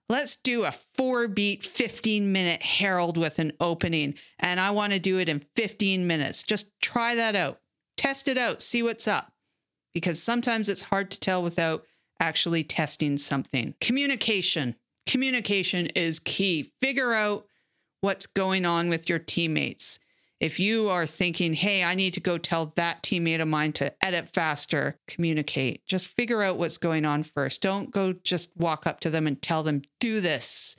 let's 0.09 0.35
do 0.35 0.65
a 0.65 0.73
four 0.95 1.27
beat, 1.27 1.63
15 1.63 2.31
minute 2.31 2.61
Harold 2.61 3.17
with 3.17 3.39
an 3.39 3.53
opening. 3.59 4.15
And 4.39 4.59
I 4.59 4.71
want 4.71 4.93
to 4.93 4.99
do 4.99 5.19
it 5.19 5.29
in 5.29 5.45
15 5.55 6.05
minutes. 6.07 6.43
Just 6.43 6.71
try 6.81 7.15
that 7.15 7.35
out. 7.35 7.59
Test 7.95 8.27
it 8.27 8.37
out. 8.37 8.61
See 8.61 8.83
what's 8.83 9.07
up. 9.07 9.31
Because 9.93 10.21
sometimes 10.21 10.69
it's 10.69 10.81
hard 10.81 11.11
to 11.11 11.19
tell 11.19 11.41
without 11.41 11.83
actually 12.19 12.63
testing 12.63 13.17
something. 13.17 13.75
Communication. 13.79 14.75
Communication 15.05 15.87
is 15.87 16.19
key. 16.19 16.71
Figure 16.81 17.13
out 17.13 17.45
what's 18.01 18.25
going 18.25 18.65
on 18.65 18.89
with 18.89 19.09
your 19.09 19.19
teammates. 19.19 19.99
If 20.39 20.57
you 20.57 20.89
are 20.89 21.05
thinking, 21.05 21.53
hey, 21.53 21.83
I 21.83 21.95
need 21.95 22.13
to 22.13 22.21
go 22.21 22.37
tell 22.37 22.67
that 22.75 23.03
teammate 23.03 23.41
of 23.41 23.47
mine 23.49 23.73
to 23.73 23.93
edit 24.03 24.29
faster, 24.29 24.97
communicate. 25.05 25.85
Just 25.85 26.07
figure 26.07 26.41
out 26.41 26.57
what's 26.57 26.77
going 26.77 27.05
on 27.05 27.23
first. 27.23 27.61
Don't 27.61 27.91
go 27.91 28.13
just 28.13 28.55
walk 28.55 28.87
up 28.87 29.01
to 29.01 29.09
them 29.09 29.27
and 29.27 29.41
tell 29.41 29.63
them, 29.63 29.81
do 29.99 30.21
this. 30.21 30.77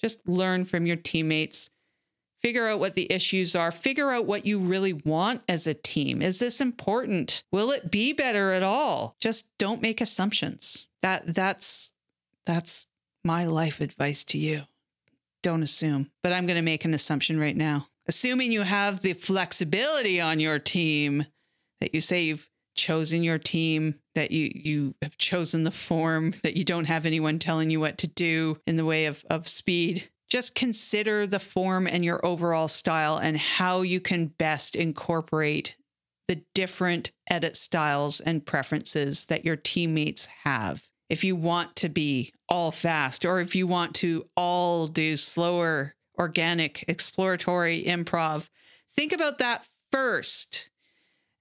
Just 0.00 0.26
learn 0.26 0.64
from 0.64 0.86
your 0.86 0.96
teammates. 0.96 1.68
Figure 2.40 2.66
out 2.66 2.78
what 2.78 2.94
the 2.94 3.10
issues 3.12 3.54
are. 3.54 3.70
Figure 3.70 4.10
out 4.10 4.26
what 4.26 4.46
you 4.46 4.58
really 4.58 4.92
want 4.92 5.42
as 5.48 5.66
a 5.66 5.74
team. 5.74 6.22
Is 6.22 6.38
this 6.38 6.60
important? 6.60 7.42
Will 7.52 7.70
it 7.70 7.90
be 7.90 8.12
better 8.12 8.52
at 8.52 8.62
all? 8.62 9.16
Just 9.20 9.46
don't 9.58 9.82
make 9.82 10.00
assumptions. 10.00 10.86
That 11.02 11.34
that's 11.34 11.92
that's 12.46 12.86
my 13.22 13.44
life 13.46 13.80
advice 13.80 14.24
to 14.24 14.38
you. 14.38 14.62
Don't 15.42 15.62
assume. 15.62 16.10
But 16.22 16.32
I'm 16.32 16.46
going 16.46 16.56
to 16.56 16.62
make 16.62 16.84
an 16.84 16.94
assumption 16.94 17.38
right 17.38 17.56
now 17.56 17.88
assuming 18.06 18.52
you 18.52 18.62
have 18.62 19.00
the 19.00 19.12
flexibility 19.12 20.20
on 20.20 20.40
your 20.40 20.58
team 20.58 21.26
that 21.80 21.94
you 21.94 22.00
say 22.00 22.24
you've 22.24 22.48
chosen 22.76 23.22
your 23.22 23.38
team 23.38 24.00
that 24.16 24.32
you 24.32 24.50
you 24.52 24.94
have 25.00 25.16
chosen 25.16 25.62
the 25.62 25.70
form 25.70 26.34
that 26.42 26.56
you 26.56 26.64
don't 26.64 26.86
have 26.86 27.06
anyone 27.06 27.38
telling 27.38 27.70
you 27.70 27.78
what 27.78 27.96
to 27.98 28.08
do 28.08 28.58
in 28.66 28.76
the 28.76 28.84
way 28.84 29.06
of 29.06 29.24
of 29.30 29.46
speed 29.46 30.10
just 30.34 30.56
consider 30.56 31.26
the 31.26 31.38
form 31.38 31.86
and 31.86 32.04
your 32.04 32.24
overall 32.26 32.66
style 32.66 33.16
and 33.16 33.38
how 33.38 33.82
you 33.82 34.00
can 34.00 34.26
best 34.26 34.74
incorporate 34.74 35.76
the 36.26 36.42
different 36.54 37.12
edit 37.30 37.56
styles 37.56 38.20
and 38.20 38.46
preferences 38.46 39.26
that 39.26 39.44
your 39.44 39.56
teammates 39.56 40.26
have. 40.44 40.88
If 41.10 41.22
you 41.22 41.36
want 41.36 41.76
to 41.76 41.88
be 41.88 42.32
all 42.48 42.72
fast 42.72 43.24
or 43.24 43.40
if 43.40 43.54
you 43.54 43.66
want 43.66 43.94
to 43.96 44.26
all 44.36 44.88
do 44.88 45.16
slower 45.16 45.94
organic, 46.18 46.84
exploratory 46.88 47.82
improv. 47.84 48.48
Think 48.90 49.12
about 49.12 49.38
that 49.38 49.66
first, 49.90 50.70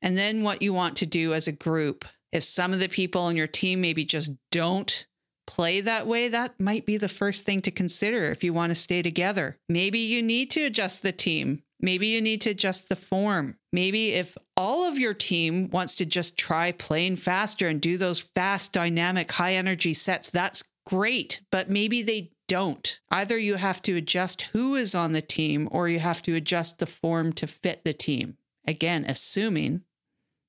and 0.01 0.17
then 0.17 0.43
what 0.43 0.61
you 0.61 0.73
want 0.73 0.95
to 0.97 1.05
do 1.05 1.33
as 1.33 1.47
a 1.47 1.51
group. 1.51 2.05
If 2.31 2.43
some 2.43 2.73
of 2.73 2.79
the 2.79 2.89
people 2.89 3.21
on 3.21 3.37
your 3.37 3.47
team 3.47 3.81
maybe 3.81 4.05
just 4.05 4.31
don't 4.51 5.05
play 5.45 5.81
that 5.81 6.07
way, 6.07 6.29
that 6.29 6.59
might 6.59 6.85
be 6.85 6.97
the 6.97 7.09
first 7.09 7.45
thing 7.45 7.61
to 7.61 7.71
consider 7.71 8.31
if 8.31 8.43
you 8.43 8.53
want 8.53 8.71
to 8.71 8.75
stay 8.75 9.01
together. 9.01 9.57
Maybe 9.69 9.99
you 9.99 10.21
need 10.21 10.49
to 10.51 10.63
adjust 10.63 11.03
the 11.03 11.11
team. 11.11 11.63
Maybe 11.79 12.07
you 12.07 12.21
need 12.21 12.41
to 12.41 12.51
adjust 12.51 12.87
the 12.87 12.95
form. 12.95 13.57
Maybe 13.71 14.13
if 14.13 14.37
all 14.55 14.85
of 14.85 14.97
your 14.97 15.13
team 15.13 15.69
wants 15.69 15.95
to 15.95 16.05
just 16.05 16.37
try 16.37 16.71
playing 16.71 17.17
faster 17.17 17.67
and 17.67 17.81
do 17.81 17.97
those 17.97 18.19
fast, 18.19 18.71
dynamic, 18.71 19.31
high 19.33 19.55
energy 19.55 19.93
sets, 19.93 20.29
that's 20.29 20.63
great. 20.85 21.41
But 21.51 21.69
maybe 21.69 22.01
they 22.01 22.31
don't. 22.47 22.99
Either 23.09 23.37
you 23.37 23.55
have 23.55 23.81
to 23.83 23.95
adjust 23.95 24.43
who 24.53 24.75
is 24.75 24.93
on 24.93 25.13
the 25.13 25.21
team 25.21 25.67
or 25.71 25.89
you 25.89 25.99
have 25.99 26.21
to 26.23 26.35
adjust 26.35 26.79
the 26.79 26.85
form 26.85 27.33
to 27.33 27.47
fit 27.47 27.83
the 27.83 27.93
team. 27.93 28.37
Again, 28.67 29.05
assuming 29.07 29.81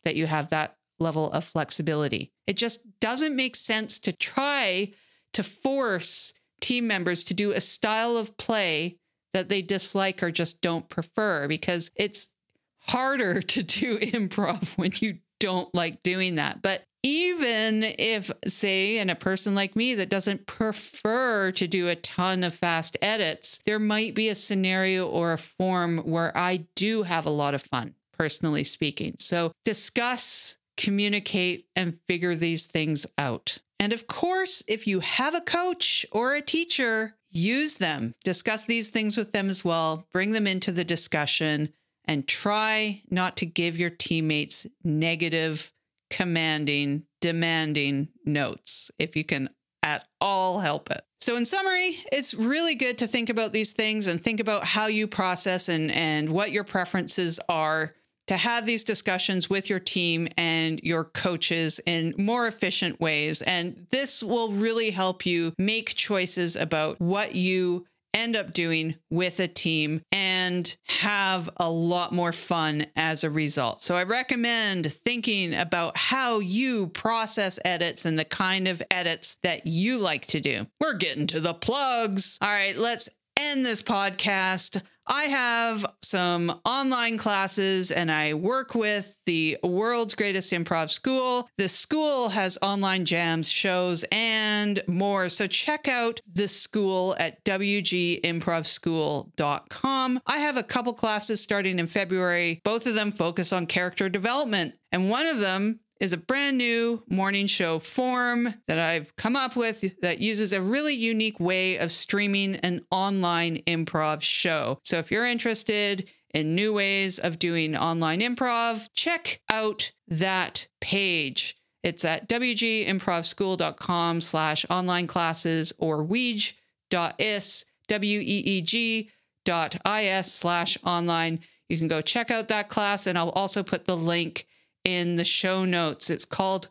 that 0.05 0.17
you 0.17 0.27
have 0.27 0.51
that 0.51 0.77
level 0.99 1.31
of 1.33 1.45
flexibility. 1.45 2.33
It 2.47 2.57
just 2.57 3.01
doesn't 3.01 3.35
make 3.35 3.57
sense 3.57 3.99
to 4.01 4.13
try 4.13 4.93
to 5.33 5.43
force 5.43 6.33
team 6.61 6.87
members 6.87 7.25
to 7.25 7.35
do 7.35 7.53
a 7.53 7.61
style 7.61 8.17
of 8.17 8.37
play 8.37 8.99
that 9.33 9.49
they 9.49 9.63
dislike 9.63 10.23
or 10.23 10.31
just 10.31 10.63
don't 10.63 10.89
prefer 10.89 11.49
because 11.49 11.91
it's 11.97 12.31
harder 12.79 13.43
to 13.55 13.63
do 13.63 13.99
improv 13.99 14.79
when 14.79 14.93
you 15.01 15.19
don't 15.41 15.75
like 15.75 16.03
doing 16.03 16.37
that. 16.37 16.63
But 16.63 16.85
even 17.05 17.85
if, 17.99 18.31
say, 18.49 18.97
in 18.97 19.11
a 19.11 19.15
person 19.15 19.55
like 19.55 19.77
me 19.77 19.95
that 19.95 20.09
doesn't 20.09 20.47
prefer 20.47 21.53
to 21.53 21.69
do 21.69 21.87
a 21.87 21.97
ton 21.97 22.43
of 22.43 22.55
fast 22.55 22.97
edits, 23.03 23.61
there 23.67 23.79
might 23.79 24.15
be 24.15 24.31
a 24.31 24.35
scenario 24.35 25.07
or 25.07 25.33
a 25.33 25.39
form 25.39 25.99
where 25.99 26.37
I 26.37 26.65
do 26.75 27.03
have 27.03 27.27
a 27.27 27.31
lot 27.31 27.53
of 27.53 27.63
fun, 27.63 27.95
personally 28.17 28.65
speaking. 28.65 29.17
So 29.19 29.53
discuss, 29.67 30.57
communicate, 30.79 31.67
and 31.77 32.01
figure 32.07 32.35
these 32.35 32.65
things 32.65 33.05
out. 33.19 33.59
And 33.79 33.93
of 33.93 34.07
course, 34.07 34.63
if 34.67 34.87
you 34.87 35.01
have 35.01 35.35
a 35.35 35.43
coach 35.43 36.07
or 36.11 36.35
a 36.35 36.41
teacher, 36.41 37.17
use 37.31 37.77
them. 37.77 38.15
Discuss 38.25 38.65
these 38.65 38.89
things 38.89 39.19
with 39.19 39.33
them 39.33 39.51
as 39.51 39.63
well. 39.63 40.07
Bring 40.11 40.31
them 40.31 40.47
into 40.47 40.73
the 40.73 40.85
discussion 40.85 41.75
and 42.07 42.27
try 42.27 43.03
not 43.11 43.37
to 43.39 43.47
give 43.47 43.77
your 43.77 43.91
teammates 43.91 44.67
negative 44.83 45.71
commanding, 46.11 47.05
demanding 47.21 48.09
notes 48.25 48.91
if 48.99 49.17
you 49.17 49.25
can 49.25 49.51
at 49.83 50.07
all 50.21 50.61
help 50.61 50.91
it. 50.91 51.05
So 51.21 51.37
in 51.37 51.45
summary, 51.45 51.99
it's 52.13 52.35
really 52.35 52.75
good 52.75 52.99
to 52.99 53.07
think 53.07 53.29
about 53.29 53.53
these 53.53 53.73
things 53.73 54.07
and 54.07 54.23
think 54.23 54.41
about 54.41 54.65
how 54.65 54.87
you 54.87 55.07
process 55.07 55.69
and 55.69 55.91
and 55.91 56.31
what 56.31 56.53
your 56.53 56.65
preferences 56.65 57.41
are 57.49 57.95
to 58.27 58.37
have 58.37 58.65
these 58.65 58.85
discussions 58.85 59.51
with 59.51 59.69
your 59.69 59.81
team 59.81 60.29
and 60.37 60.81
your 60.83 61.05
coaches 61.05 61.81
in 61.87 62.15
more 62.17 62.47
efficient 62.47 63.01
ways 63.01 63.43
and 63.43 63.87
this 63.91 64.23
will 64.23 64.51
really 64.51 64.91
help 64.91 65.27
you 65.27 65.53
make 65.59 65.95
choices 65.95 66.57
about 66.57 66.99
what 67.01 67.35
you 67.35 67.87
end 68.15 68.37
up 68.37 68.53
doing 68.53 68.95
with 69.11 69.41
a 69.41 69.49
team 69.49 70.01
and 70.13 70.77
have 70.89 71.51
a 71.59 71.69
lot 71.69 72.13
more 72.13 72.33
fun 72.33 72.87
as 72.97 73.25
a 73.25 73.31
result. 73.31 73.81
So 73.81 73.97
I 73.97 74.05
recommend 74.05 74.91
thinking 74.91 75.53
about 75.55 75.97
how 75.97 76.39
you 76.39 76.87
process 76.89 77.59
edits 77.65 78.07
and 78.07 78.19
the 78.19 78.25
kind 78.25 78.69
of 78.69 78.83
edits 78.91 79.37
that 79.43 79.67
you 79.67 79.99
like 79.99 80.27
to 80.29 80.41
do. 80.41 80.67
We're 80.81 80.95
getting 80.95 81.27
to 81.29 81.41
the 81.41 81.55
plugs. 81.55 82.39
All 82.41 82.49
right, 82.49 82.77
let's 82.77 83.09
end 83.37 83.67
this 83.67 83.83
podcast. 83.83 84.81
I 85.07 85.25
have 85.25 85.85
some 86.03 86.61
online 86.65 87.19
classes 87.19 87.91
and 87.91 88.11
I 88.11 88.33
work 88.35 88.75
with 88.75 89.19
the 89.27 89.59
world's 89.63 90.15
greatest 90.15 90.51
improv 90.53 90.89
school. 90.91 91.51
The 91.57 91.69
school 91.69 92.31
has 92.31 92.57
online 92.63 93.05
jams, 93.05 93.51
shows, 93.51 94.07
and 94.11 94.83
more. 94.87 95.29
So 95.29 95.47
check 95.47 95.87
out 95.89 96.21
the 96.33 96.49
school 96.49 97.15
at 97.19 97.45
wgimprovschool.com. 97.45 100.21
I 100.27 100.39
have 100.39 100.57
a 100.57 100.63
couple 100.63 100.95
classes 100.95 101.43
starting 101.43 101.79
in 101.79 101.87
February. 101.87 102.63
Both 102.65 102.87
of 102.87 102.95
them 102.95 103.13
focus 103.13 103.53
on 103.53 103.67
character 103.67 104.09
development. 104.09 104.77
And 104.91 105.11
one 105.11 105.27
of 105.27 105.41
them 105.41 105.81
is 106.01 106.13
a 106.13 106.19
brand 106.19 106.59
new 106.59 107.03
morning 107.09 107.47
show 107.47 107.79
form 107.79 108.55
that 108.67 108.79
I've 108.79 109.15
come 109.17 109.37
up 109.37 109.57
with 109.57 110.01
that 110.01 110.21
uses 110.21 110.53
a 110.53 110.61
really 110.61 110.95
unique 110.95 111.39
way 111.41 111.77
of 111.77 111.93
streaming 111.93 112.57
an 112.57 112.85
online 112.91 113.63
improv 113.67 114.23
show. 114.23 114.79
So 114.83 114.99
if 114.99 115.11
you're 115.11 115.27
interested 115.27 116.09
in 116.33 116.55
new 116.55 116.73
ways 116.73 117.19
of 117.19 117.39
doing 117.39 117.77
online 117.77 118.21
improv, 118.21 118.89
check 118.95 119.41
out 119.51 119.93
that 120.09 120.67
page. 120.81 121.57
It's 121.83 122.05
at 122.05 122.29
wgimprovschool.com 122.29 124.21
slash 124.21 124.67
online 124.71 125.07
classes 125.07 125.73
or 125.79 126.05
weege.is, 126.05 127.65
W-E-E-G 127.89 129.11
dot 129.45 129.77
is 129.87 130.33
slash 130.33 130.79
online. 130.85 131.41
You 131.69 131.79
can 131.79 131.89
go 131.89 132.01
check 132.01 132.31
out 132.31 132.49
that 132.49 132.69
class 132.69 133.07
and 133.07 133.19
I'll 133.19 133.31
also 133.31 133.63
put 133.63 133.85
the 133.85 133.97
link 133.97 134.47
in 134.85 135.17
the 135.17 135.25
show 135.25 135.65
notes. 135.65 136.11
It's 136.11 136.25
called 136.25 136.69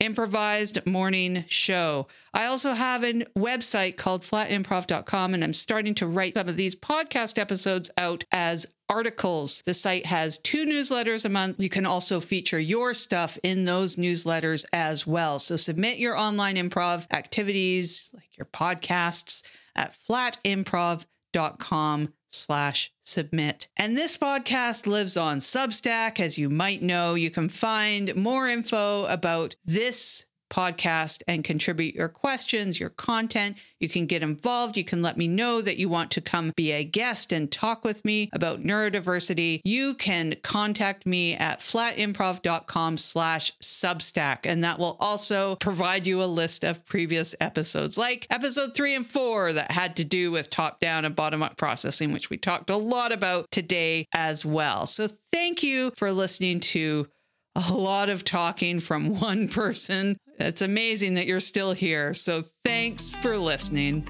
Improvised 0.00 0.84
Morning 0.86 1.44
Show. 1.48 2.08
I 2.32 2.46
also 2.46 2.72
have 2.72 3.04
a 3.04 3.24
website 3.38 3.96
called 3.96 4.22
flatimprov.com, 4.22 5.34
and 5.34 5.44
I'm 5.44 5.54
starting 5.54 5.94
to 5.96 6.06
write 6.06 6.34
some 6.34 6.48
of 6.48 6.56
these 6.56 6.74
podcast 6.74 7.38
episodes 7.38 7.90
out 7.96 8.24
as 8.32 8.66
articles. 8.88 9.62
The 9.64 9.74
site 9.74 10.06
has 10.06 10.38
two 10.38 10.66
newsletters 10.66 11.24
a 11.24 11.28
month. 11.28 11.60
You 11.60 11.68
can 11.68 11.86
also 11.86 12.20
feature 12.20 12.60
your 12.60 12.92
stuff 12.92 13.38
in 13.42 13.64
those 13.64 13.96
newsletters 13.96 14.64
as 14.72 15.06
well. 15.06 15.38
So 15.38 15.56
submit 15.56 15.98
your 15.98 16.16
online 16.16 16.56
improv 16.56 17.06
activities, 17.12 18.10
like 18.12 18.36
your 18.36 18.46
podcasts, 18.46 19.42
at 19.76 19.96
flatimprov.com 19.96 22.12
slash 22.34 22.92
submit. 23.02 23.68
And 23.76 23.96
this 23.96 24.16
podcast 24.16 24.86
lives 24.86 25.16
on 25.16 25.38
Substack. 25.38 26.20
As 26.20 26.38
you 26.38 26.50
might 26.50 26.82
know, 26.82 27.14
you 27.14 27.30
can 27.30 27.48
find 27.48 28.14
more 28.16 28.48
info 28.48 29.06
about 29.06 29.56
this 29.64 30.26
podcast 30.54 31.22
and 31.26 31.42
contribute 31.42 31.94
your 31.94 32.08
questions, 32.08 32.78
your 32.78 32.90
content. 32.90 33.58
You 33.80 33.88
can 33.88 34.06
get 34.06 34.22
involved. 34.22 34.76
You 34.76 34.84
can 34.84 35.02
let 35.02 35.16
me 35.16 35.26
know 35.26 35.60
that 35.60 35.78
you 35.78 35.88
want 35.88 36.12
to 36.12 36.20
come 36.20 36.52
be 36.56 36.70
a 36.70 36.84
guest 36.84 37.32
and 37.32 37.50
talk 37.50 37.84
with 37.84 38.04
me 38.04 38.30
about 38.32 38.62
neurodiversity. 38.62 39.60
You 39.64 39.94
can 39.94 40.36
contact 40.42 41.06
me 41.06 41.34
at 41.34 41.58
flatimprov.com 41.60 42.98
slash 42.98 43.52
substack. 43.60 44.40
And 44.44 44.62
that 44.62 44.78
will 44.78 44.96
also 45.00 45.56
provide 45.56 46.06
you 46.06 46.22
a 46.22 46.26
list 46.26 46.64
of 46.64 46.84
previous 46.86 47.34
episodes, 47.40 47.98
like 47.98 48.26
episode 48.30 48.74
three 48.74 48.94
and 48.94 49.06
four 49.06 49.52
that 49.52 49.72
had 49.72 49.96
to 49.96 50.04
do 50.04 50.30
with 50.30 50.50
top 50.50 50.78
down 50.78 51.04
and 51.04 51.16
bottom 51.16 51.42
up 51.42 51.56
processing, 51.56 52.12
which 52.12 52.30
we 52.30 52.36
talked 52.36 52.70
a 52.70 52.76
lot 52.76 53.10
about 53.10 53.50
today 53.50 54.06
as 54.14 54.44
well. 54.44 54.86
So 54.86 55.08
thank 55.32 55.64
you 55.64 55.90
for 55.96 56.12
listening 56.12 56.60
to 56.60 57.08
a 57.56 57.72
lot 57.72 58.08
of 58.08 58.24
talking 58.24 58.80
from 58.80 59.20
one 59.20 59.48
person. 59.48 60.16
It's 60.38 60.62
amazing 60.62 61.14
that 61.14 61.26
you're 61.26 61.40
still 61.40 61.72
here. 61.72 62.14
So 62.14 62.44
thanks 62.64 63.14
for 63.14 63.38
listening. 63.38 64.08